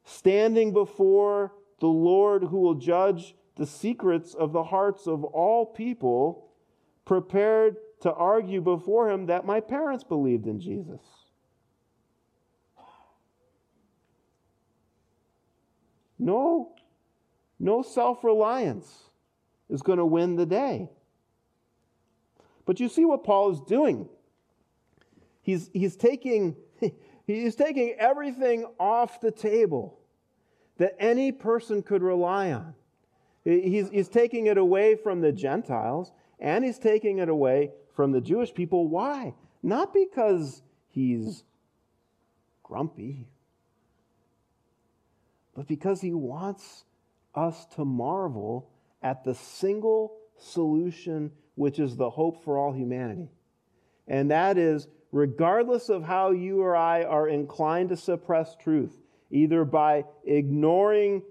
standing 0.03 0.71
before 0.71 1.53
the 1.79 1.87
Lord 1.87 2.43
who 2.43 2.59
will 2.59 2.75
judge 2.75 3.35
the 3.55 3.65
secrets 3.65 4.33
of 4.33 4.51
the 4.51 4.63
hearts 4.63 5.07
of 5.07 5.23
all 5.23 5.65
people, 5.65 6.49
prepared 7.05 7.77
to 8.01 8.11
argue 8.11 8.61
before 8.61 9.09
him 9.09 9.27
that 9.27 9.45
my 9.45 9.59
parents 9.59 10.03
believed 10.03 10.47
in 10.47 10.59
Jesus? 10.59 11.22
No, 16.23 16.71
no 17.59 17.81
self 17.81 18.23
reliance 18.23 18.89
is 19.69 19.81
going 19.81 19.97
to 19.97 20.05
win 20.05 20.37
the 20.37 20.45
day. 20.45 20.89
But 22.65 22.79
you 22.79 22.87
see 22.87 23.03
what 23.03 23.25
Paul 23.25 23.51
is 23.51 23.59
doing. 23.59 24.07
He's, 25.41 25.69
he's, 25.73 25.97
taking, 25.97 26.55
he's 27.27 27.55
taking 27.55 27.95
everything 27.99 28.65
off 28.79 29.19
the 29.19 29.31
table 29.31 29.99
that 30.77 30.95
any 30.97 31.33
person 31.33 31.83
could 31.83 32.01
rely 32.01 32.53
on. 32.53 32.73
He's, 33.43 33.89
he's 33.89 34.07
taking 34.07 34.45
it 34.45 34.57
away 34.57 34.95
from 34.95 35.19
the 35.19 35.33
Gentiles 35.33 36.13
and 36.39 36.63
he's 36.63 36.79
taking 36.79 37.17
it 37.17 37.27
away 37.27 37.71
from 37.93 38.13
the 38.13 38.21
Jewish 38.21 38.53
people. 38.53 38.87
Why? 38.87 39.33
Not 39.61 39.93
because 39.93 40.61
he's 40.87 41.43
grumpy, 42.63 43.27
but 45.55 45.67
because 45.67 46.01
he 46.01 46.13
wants 46.13 46.85
us 47.35 47.65
to 47.75 47.85
marvel 47.85 48.69
at 49.01 49.23
the 49.23 49.35
single 49.35 50.17
solution 50.37 51.31
which 51.55 51.79
is 51.79 51.95
the 51.95 52.09
hope 52.09 52.43
for 52.43 52.57
all 52.57 52.71
humanity. 52.71 53.29
And 54.07 54.31
that 54.31 54.57
is, 54.57 54.87
regardless 55.11 55.89
of 55.89 56.03
how 56.03 56.31
you 56.31 56.61
or 56.61 56.75
I 56.75 57.03
are 57.03 57.27
inclined 57.27 57.89
to 57.89 57.97
suppress 57.97 58.55
truth, 58.55 58.97
either 59.29 59.63
by 59.65 60.05
ignoring 60.25 61.23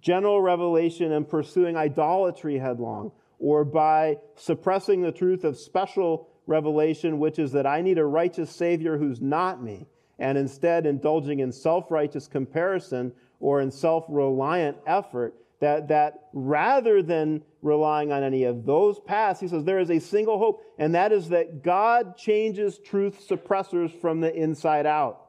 general 0.00 0.40
revelation 0.40 1.12
and 1.12 1.28
pursuing 1.28 1.76
idolatry 1.76 2.58
headlong, 2.58 3.12
or 3.38 3.64
by 3.64 4.16
suppressing 4.34 5.02
the 5.02 5.12
truth 5.12 5.44
of 5.44 5.58
special 5.58 6.28
revelation, 6.46 7.18
which 7.18 7.38
is 7.38 7.52
that 7.52 7.66
I 7.66 7.82
need 7.82 7.98
a 7.98 8.04
righteous 8.04 8.50
Savior 8.50 8.96
who's 8.96 9.20
not 9.20 9.62
me, 9.62 9.86
and 10.18 10.38
instead 10.38 10.86
indulging 10.86 11.40
in 11.40 11.52
self 11.52 11.90
righteous 11.90 12.26
comparison 12.26 13.12
or 13.40 13.60
in 13.60 13.70
self 13.70 14.04
reliant 14.08 14.76
effort, 14.86 15.34
that, 15.60 15.88
that 15.88 16.28
rather 16.32 17.02
than 17.02 17.42
relying 17.62 18.12
on 18.12 18.22
any 18.22 18.44
of 18.44 18.66
those 18.66 18.98
paths, 19.00 19.40
he 19.40 19.48
says 19.48 19.64
there 19.64 19.78
is 19.78 19.90
a 19.90 19.98
single 19.98 20.38
hope, 20.38 20.62
and 20.78 20.94
that 20.94 21.12
is 21.12 21.30
that 21.30 21.62
God 21.62 22.16
changes 22.16 22.78
truth 22.78 23.26
suppressors 23.28 23.90
from 24.00 24.20
the 24.20 24.34
inside 24.34 24.86
out. 24.86 25.22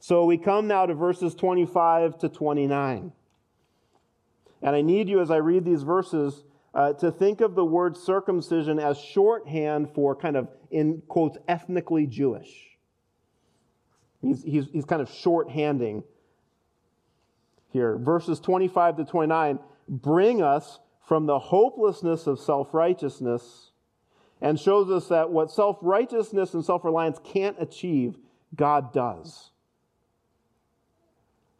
So 0.00 0.24
we 0.24 0.38
come 0.38 0.68
now 0.68 0.86
to 0.86 0.94
verses 0.94 1.34
25 1.34 2.18
to 2.18 2.28
29. 2.28 3.12
And 4.62 4.76
I 4.76 4.80
need 4.80 5.08
you, 5.08 5.20
as 5.20 5.30
I 5.30 5.36
read 5.36 5.64
these 5.64 5.82
verses, 5.82 6.44
uh, 6.74 6.92
to 6.94 7.10
think 7.10 7.40
of 7.40 7.54
the 7.54 7.64
word 7.64 7.96
circumcision 7.96 8.78
as 8.78 8.98
shorthand 8.98 9.90
for 9.94 10.14
kind 10.14 10.36
of, 10.36 10.48
in 10.70 11.02
quotes, 11.08 11.38
ethnically 11.48 12.06
Jewish. 12.06 12.67
He's, 14.22 14.42
he's, 14.42 14.66
he's 14.72 14.84
kind 14.84 15.00
of 15.00 15.08
shorthanding 15.08 16.02
here. 17.70 17.96
Verses 17.96 18.40
25 18.40 18.96
to 18.98 19.04
29 19.04 19.58
bring 19.88 20.42
us 20.42 20.80
from 21.06 21.26
the 21.26 21.38
hopelessness 21.38 22.26
of 22.26 22.38
self 22.38 22.74
righteousness 22.74 23.70
and 24.40 24.58
shows 24.58 24.90
us 24.90 25.08
that 25.08 25.30
what 25.30 25.50
self 25.50 25.78
righteousness 25.80 26.54
and 26.54 26.64
self 26.64 26.84
reliance 26.84 27.18
can't 27.24 27.56
achieve, 27.58 28.16
God 28.54 28.92
does. 28.92 29.50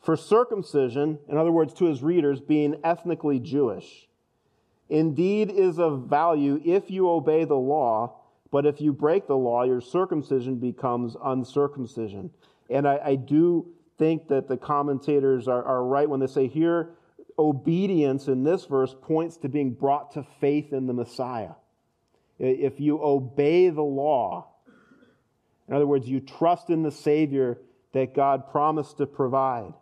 For 0.00 0.16
circumcision, 0.16 1.18
in 1.28 1.36
other 1.36 1.52
words, 1.52 1.74
to 1.74 1.86
his 1.86 2.02
readers, 2.02 2.40
being 2.40 2.76
ethnically 2.84 3.38
Jewish, 3.40 4.08
indeed 4.88 5.50
is 5.50 5.78
of 5.78 6.06
value 6.08 6.60
if 6.64 6.90
you 6.90 7.10
obey 7.10 7.44
the 7.44 7.56
law, 7.56 8.17
but 8.50 8.66
if 8.66 8.80
you 8.80 8.92
break 8.92 9.26
the 9.26 9.36
law, 9.36 9.64
your 9.64 9.80
circumcision 9.80 10.56
becomes 10.56 11.16
uncircumcision. 11.22 12.30
And 12.70 12.88
I, 12.88 13.00
I 13.04 13.14
do 13.16 13.66
think 13.98 14.28
that 14.28 14.48
the 14.48 14.56
commentators 14.56 15.48
are, 15.48 15.62
are 15.62 15.84
right 15.84 16.08
when 16.08 16.20
they 16.20 16.26
say 16.26 16.46
here, 16.46 16.90
obedience 17.38 18.28
in 18.28 18.44
this 18.44 18.64
verse 18.64 18.94
points 19.02 19.36
to 19.38 19.48
being 19.48 19.72
brought 19.72 20.12
to 20.12 20.26
faith 20.40 20.72
in 20.72 20.86
the 20.86 20.92
Messiah. 20.92 21.52
If 22.38 22.80
you 22.80 23.02
obey 23.02 23.68
the 23.68 23.82
law, 23.82 24.48
in 25.66 25.74
other 25.74 25.86
words, 25.86 26.08
you 26.08 26.20
trust 26.20 26.70
in 26.70 26.82
the 26.82 26.90
Savior 26.90 27.58
that 27.92 28.14
God 28.14 28.50
promised 28.50 28.98
to 28.98 29.06
provide. 29.06 29.74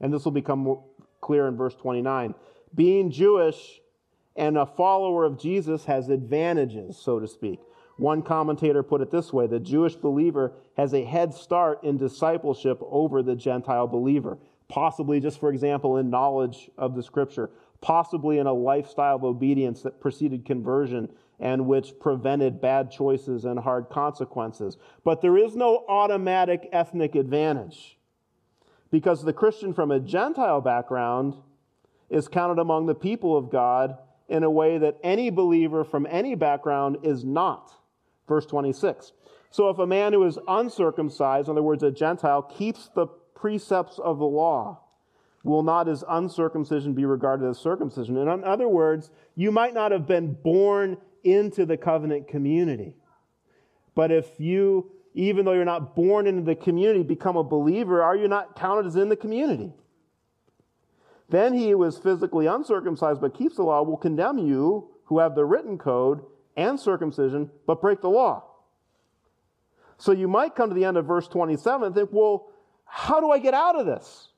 And 0.00 0.12
this 0.12 0.24
will 0.24 0.32
become 0.32 0.80
clear 1.20 1.46
in 1.46 1.56
verse 1.56 1.74
29. 1.74 2.34
Being 2.74 3.10
Jewish 3.10 3.80
and 4.38 4.56
a 4.56 4.64
follower 4.64 5.24
of 5.24 5.38
Jesus 5.38 5.84
has 5.86 6.08
advantages, 6.08 6.96
so 6.96 7.18
to 7.18 7.26
speak. 7.26 7.58
One 7.96 8.22
commentator 8.22 8.84
put 8.84 9.00
it 9.00 9.10
this 9.10 9.32
way 9.32 9.48
the 9.48 9.58
Jewish 9.58 9.96
believer 9.96 10.52
has 10.76 10.94
a 10.94 11.04
head 11.04 11.34
start 11.34 11.82
in 11.82 11.98
discipleship 11.98 12.78
over 12.82 13.22
the 13.22 13.34
Gentile 13.34 13.88
believer, 13.88 14.38
possibly 14.68 15.18
just, 15.18 15.40
for 15.40 15.50
example, 15.50 15.96
in 15.96 16.08
knowledge 16.08 16.70
of 16.78 16.94
the 16.94 17.02
scripture, 17.02 17.50
possibly 17.80 18.38
in 18.38 18.46
a 18.46 18.52
lifestyle 18.52 19.16
of 19.16 19.24
obedience 19.24 19.82
that 19.82 20.00
preceded 20.00 20.46
conversion 20.46 21.08
and 21.40 21.66
which 21.66 21.98
prevented 21.98 22.60
bad 22.60 22.92
choices 22.92 23.44
and 23.44 23.58
hard 23.58 23.88
consequences. 23.90 24.76
But 25.04 25.20
there 25.20 25.36
is 25.36 25.56
no 25.56 25.84
automatic 25.88 26.68
ethnic 26.72 27.16
advantage 27.16 27.98
because 28.92 29.24
the 29.24 29.32
Christian 29.32 29.74
from 29.74 29.90
a 29.90 30.00
Gentile 30.00 30.60
background 30.60 31.34
is 32.08 32.28
counted 32.28 32.60
among 32.60 32.86
the 32.86 32.94
people 32.94 33.36
of 33.36 33.50
God 33.50 33.98
in 34.28 34.42
a 34.42 34.50
way 34.50 34.78
that 34.78 34.98
any 35.02 35.30
believer 35.30 35.84
from 35.84 36.06
any 36.10 36.34
background 36.34 36.98
is 37.02 37.24
not. 37.24 37.72
Verse 38.26 38.46
26. 38.46 39.12
So 39.50 39.70
if 39.70 39.78
a 39.78 39.86
man 39.86 40.12
who 40.12 40.24
is 40.24 40.38
uncircumcised, 40.46 41.48
in 41.48 41.52
other 41.52 41.62
words, 41.62 41.82
a 41.82 41.90
Gentile, 41.90 42.42
keeps 42.42 42.90
the 42.94 43.06
precepts 43.34 43.98
of 43.98 44.18
the 44.18 44.26
law, 44.26 44.80
will 45.42 45.62
not 45.62 45.86
his 45.86 46.04
uncircumcision 46.06 46.92
be 46.92 47.06
regarded 47.06 47.48
as 47.48 47.58
circumcision? 47.58 48.18
In 48.18 48.44
other 48.44 48.68
words, 48.68 49.10
you 49.34 49.50
might 49.50 49.72
not 49.72 49.92
have 49.92 50.06
been 50.06 50.34
born 50.34 50.98
into 51.24 51.64
the 51.64 51.76
covenant 51.76 52.28
community. 52.28 52.94
But 53.94 54.12
if 54.12 54.28
you, 54.38 54.90
even 55.14 55.44
though 55.44 55.54
you're 55.54 55.64
not 55.64 55.96
born 55.96 56.26
into 56.26 56.42
the 56.42 56.54
community, 56.54 57.02
become 57.02 57.36
a 57.36 57.42
believer, 57.44 58.02
are 58.02 58.16
you 58.16 58.28
not 58.28 58.54
counted 58.54 58.86
as 58.86 58.96
in 58.96 59.08
the 59.08 59.16
community? 59.16 59.72
Then 61.28 61.54
he 61.54 61.70
who 61.70 61.84
is 61.84 61.98
physically 61.98 62.46
uncircumcised 62.46 63.20
but 63.20 63.34
keeps 63.34 63.56
the 63.56 63.62
law 63.62 63.82
will 63.82 63.96
condemn 63.96 64.38
you 64.38 64.88
who 65.04 65.18
have 65.18 65.34
the 65.34 65.44
written 65.44 65.78
code 65.78 66.22
and 66.56 66.78
circumcision, 66.78 67.50
but 67.66 67.80
break 67.80 68.00
the 68.00 68.10
law. 68.10 68.44
So 69.98 70.12
you 70.12 70.28
might 70.28 70.54
come 70.54 70.68
to 70.70 70.74
the 70.74 70.84
end 70.84 70.96
of 70.96 71.06
verse 71.06 71.28
27 71.28 71.86
and 71.86 71.94
think, 71.94 72.10
well, 72.12 72.48
how 72.84 73.20
do 73.20 73.30
I 73.30 73.38
get 73.38 73.54
out 73.54 73.78
of 73.78 73.86
this? 73.86 74.28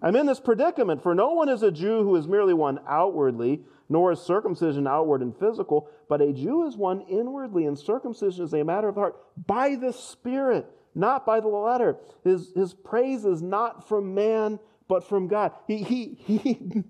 I'm 0.00 0.16
in 0.16 0.26
this 0.26 0.40
predicament, 0.40 1.02
for 1.02 1.14
no 1.14 1.32
one 1.32 1.48
is 1.48 1.62
a 1.62 1.72
Jew 1.72 2.02
who 2.02 2.16
is 2.16 2.28
merely 2.28 2.54
one 2.54 2.78
outwardly, 2.86 3.62
nor 3.88 4.12
is 4.12 4.20
circumcision 4.20 4.86
outward 4.86 5.22
and 5.22 5.36
physical, 5.36 5.88
but 6.08 6.20
a 6.20 6.32
Jew 6.32 6.66
is 6.66 6.76
one 6.76 7.00
inwardly, 7.02 7.66
and 7.66 7.78
circumcision 7.78 8.44
is 8.44 8.54
a 8.54 8.62
matter 8.62 8.88
of 8.88 8.94
the 8.94 9.00
heart 9.00 9.16
by 9.46 9.74
the 9.74 9.92
Spirit, 9.92 10.66
not 10.94 11.26
by 11.26 11.40
the 11.40 11.48
letter. 11.48 11.96
His, 12.22 12.52
his 12.54 12.74
praise 12.74 13.24
is 13.24 13.42
not 13.42 13.88
from 13.88 14.14
man, 14.14 14.60
but 14.88 15.04
from 15.04 15.28
God. 15.28 15.52
He, 15.66 15.82
he, 15.82 16.18
he, 16.26 16.84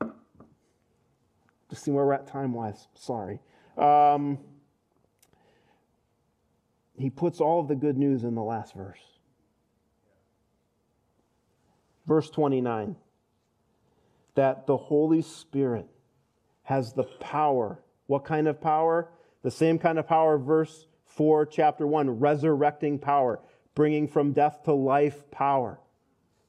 just 1.70 1.84
see 1.84 1.90
where 1.90 2.06
we're 2.06 2.12
at 2.12 2.26
time 2.26 2.52
wise. 2.52 2.86
Sorry. 2.94 3.40
Um, 3.76 4.38
he 6.96 7.10
puts 7.10 7.40
all 7.40 7.60
of 7.60 7.68
the 7.68 7.74
good 7.74 7.96
news 7.96 8.22
in 8.22 8.34
the 8.34 8.42
last 8.42 8.74
verse. 8.74 9.00
Verse 12.06 12.30
29 12.30 12.96
that 14.34 14.66
the 14.66 14.76
Holy 14.76 15.20
Spirit 15.20 15.86
has 16.62 16.92
the 16.94 17.04
power. 17.20 17.82
What 18.06 18.24
kind 18.24 18.48
of 18.48 18.60
power? 18.60 19.10
The 19.42 19.50
same 19.50 19.78
kind 19.78 19.98
of 19.98 20.06
power, 20.06 20.38
verse 20.38 20.86
4, 21.04 21.46
chapter 21.46 21.86
1, 21.86 22.18
resurrecting 22.18 22.98
power, 22.98 23.40
bringing 23.74 24.08
from 24.08 24.32
death 24.32 24.62
to 24.64 24.72
life 24.72 25.30
power. 25.30 25.81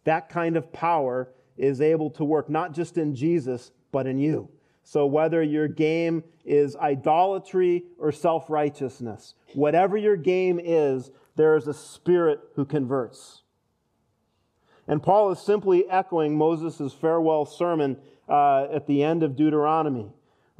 That 0.03 0.29
kind 0.29 0.57
of 0.57 0.71
power 0.73 1.29
is 1.57 1.81
able 1.81 2.09
to 2.11 2.23
work 2.23 2.49
not 2.49 2.73
just 2.73 2.97
in 2.97 3.15
Jesus, 3.15 3.71
but 3.91 4.07
in 4.07 4.19
you. 4.19 4.49
So, 4.83 5.05
whether 5.05 5.41
your 5.41 5.67
game 5.67 6.23
is 6.43 6.75
idolatry 6.75 7.85
or 7.97 8.11
self 8.11 8.49
righteousness, 8.49 9.33
whatever 9.53 9.95
your 9.95 10.17
game 10.17 10.59
is, 10.61 11.09
there 11.35 11.55
is 11.55 11.67
a 11.67 11.73
spirit 11.73 12.39
who 12.55 12.65
converts. 12.65 13.43
And 14.87 15.01
Paul 15.01 15.31
is 15.31 15.39
simply 15.39 15.89
echoing 15.89 16.37
Moses' 16.37 16.93
farewell 16.93 17.45
sermon 17.45 17.97
uh, 18.27 18.65
at 18.65 18.85
the 18.87 19.03
end 19.03 19.23
of 19.23 19.37
Deuteronomy, 19.37 20.11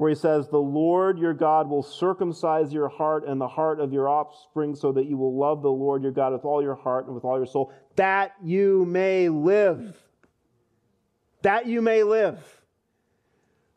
where 0.04 0.10
he 0.10 0.16
says, 0.16 0.50
The 0.50 0.58
Lord 0.58 1.18
your 1.18 1.34
God 1.34 1.70
will 1.70 1.82
circumcise 1.82 2.74
your 2.74 2.90
heart 2.90 3.26
and 3.26 3.40
the 3.40 3.48
heart 3.48 3.80
of 3.80 3.94
your 3.94 4.10
offspring 4.10 4.76
so 4.76 4.92
that 4.92 5.06
you 5.06 5.16
will 5.16 5.38
love 5.38 5.62
the 5.62 5.72
Lord 5.72 6.04
your 6.04 6.12
God 6.12 6.34
with 6.34 6.44
all 6.44 6.62
your 6.62 6.76
heart 6.76 7.06
and 7.06 7.16
with 7.16 7.24
all 7.24 7.38
your 7.38 7.46
soul, 7.46 7.72
that 7.96 8.34
you 8.44 8.84
may 8.84 9.30
live. 9.30 9.98
That 11.44 11.68
you 11.68 11.82
may 11.82 12.04
live. 12.04 12.38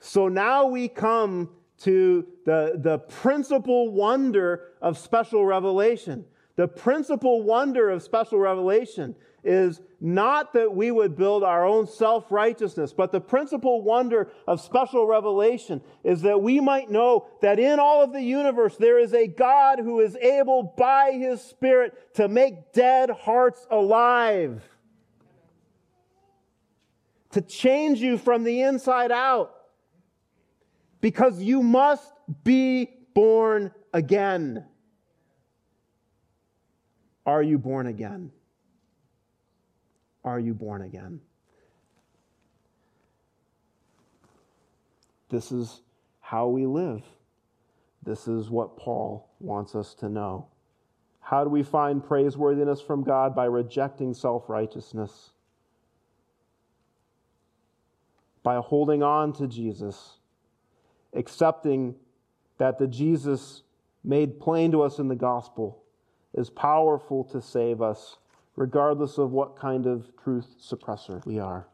So 0.00 0.26
now 0.26 0.66
we 0.66 0.88
come 0.88 1.48
to 1.82 2.26
the, 2.44 2.72
the 2.82 2.98
principal 2.98 3.92
wonder 3.92 4.72
of 4.82 4.98
special 4.98 5.46
revelation. 5.46 6.24
The 6.56 6.66
principal 6.66 7.44
wonder 7.44 7.88
of 7.88 8.02
special 8.02 8.40
revelation 8.40 9.14
is 9.46 9.80
not 10.00 10.52
that 10.52 10.74
we 10.74 10.90
would 10.90 11.16
build 11.16 11.42
our 11.42 11.64
own 11.64 11.86
self 11.86 12.30
righteousness, 12.30 12.92
but 12.92 13.12
the 13.12 13.20
principal 13.20 13.80
wonder 13.82 14.30
of 14.46 14.60
special 14.60 15.06
revelation 15.06 15.80
is 16.04 16.22
that 16.22 16.42
we 16.42 16.60
might 16.60 16.90
know 16.90 17.28
that 17.40 17.58
in 17.58 17.78
all 17.78 18.02
of 18.02 18.12
the 18.12 18.22
universe 18.22 18.76
there 18.76 18.98
is 18.98 19.14
a 19.14 19.26
God 19.26 19.78
who 19.78 20.00
is 20.00 20.16
able 20.16 20.74
by 20.76 21.12
his 21.12 21.40
Spirit 21.40 22.14
to 22.14 22.28
make 22.28 22.72
dead 22.72 23.10
hearts 23.10 23.66
alive, 23.70 24.62
to 27.30 27.40
change 27.40 28.00
you 28.00 28.18
from 28.18 28.44
the 28.44 28.62
inside 28.62 29.12
out 29.12 29.54
because 31.00 31.40
you 31.40 31.62
must 31.62 32.12
be 32.42 32.90
born 33.14 33.70
again. 33.92 34.64
Are 37.24 37.42
you 37.42 37.58
born 37.58 37.86
again? 37.86 38.30
Are 40.26 40.38
you 40.38 40.52
born 40.52 40.82
again? 40.82 41.20
This 45.30 45.50
is 45.50 45.80
how 46.20 46.48
we 46.48 46.66
live. 46.66 47.02
This 48.02 48.28
is 48.28 48.50
what 48.50 48.76
Paul 48.76 49.30
wants 49.40 49.74
us 49.74 49.94
to 49.94 50.08
know. 50.10 50.48
How 51.20 51.42
do 51.42 51.50
we 51.50 51.62
find 51.62 52.04
praiseworthiness 52.04 52.82
from 52.82 53.02
God? 53.02 53.34
By 53.34 53.46
rejecting 53.46 54.12
self 54.12 54.48
righteousness, 54.48 55.30
by 58.42 58.56
holding 58.56 59.02
on 59.02 59.32
to 59.34 59.46
Jesus 59.46 60.18
accepting 61.16 61.94
that 62.58 62.78
the 62.78 62.86
Jesus 62.86 63.62
made 64.04 64.38
plain 64.38 64.70
to 64.72 64.82
us 64.82 64.98
in 64.98 65.08
the 65.08 65.16
gospel 65.16 65.82
is 66.34 66.50
powerful 66.50 67.24
to 67.24 67.40
save 67.40 67.82
us, 67.82 68.18
regardless 68.56 69.18
of 69.18 69.32
what 69.32 69.56
kind 69.58 69.86
of 69.86 70.10
truth 70.22 70.56
suppressor 70.60 71.24
we 71.26 71.38
are. 71.38 71.66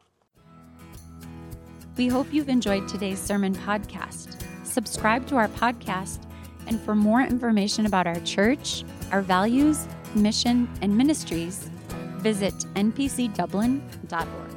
We 1.97 2.07
hope 2.07 2.33
you've 2.33 2.49
enjoyed 2.49 2.87
today's 2.87 3.19
sermon 3.19 3.53
podcast. 3.55 4.43
Subscribe 4.65 5.27
to 5.27 5.35
our 5.35 5.47
podcast, 5.49 6.19
and 6.67 6.79
for 6.81 6.95
more 6.95 7.21
information 7.21 7.85
about 7.85 8.07
our 8.07 8.19
church, 8.21 8.83
our 9.11 9.21
values, 9.21 9.87
mission, 10.15 10.67
and 10.81 10.95
ministries, 10.97 11.69
visit 12.17 12.53
npcdublin.org. 12.75 14.52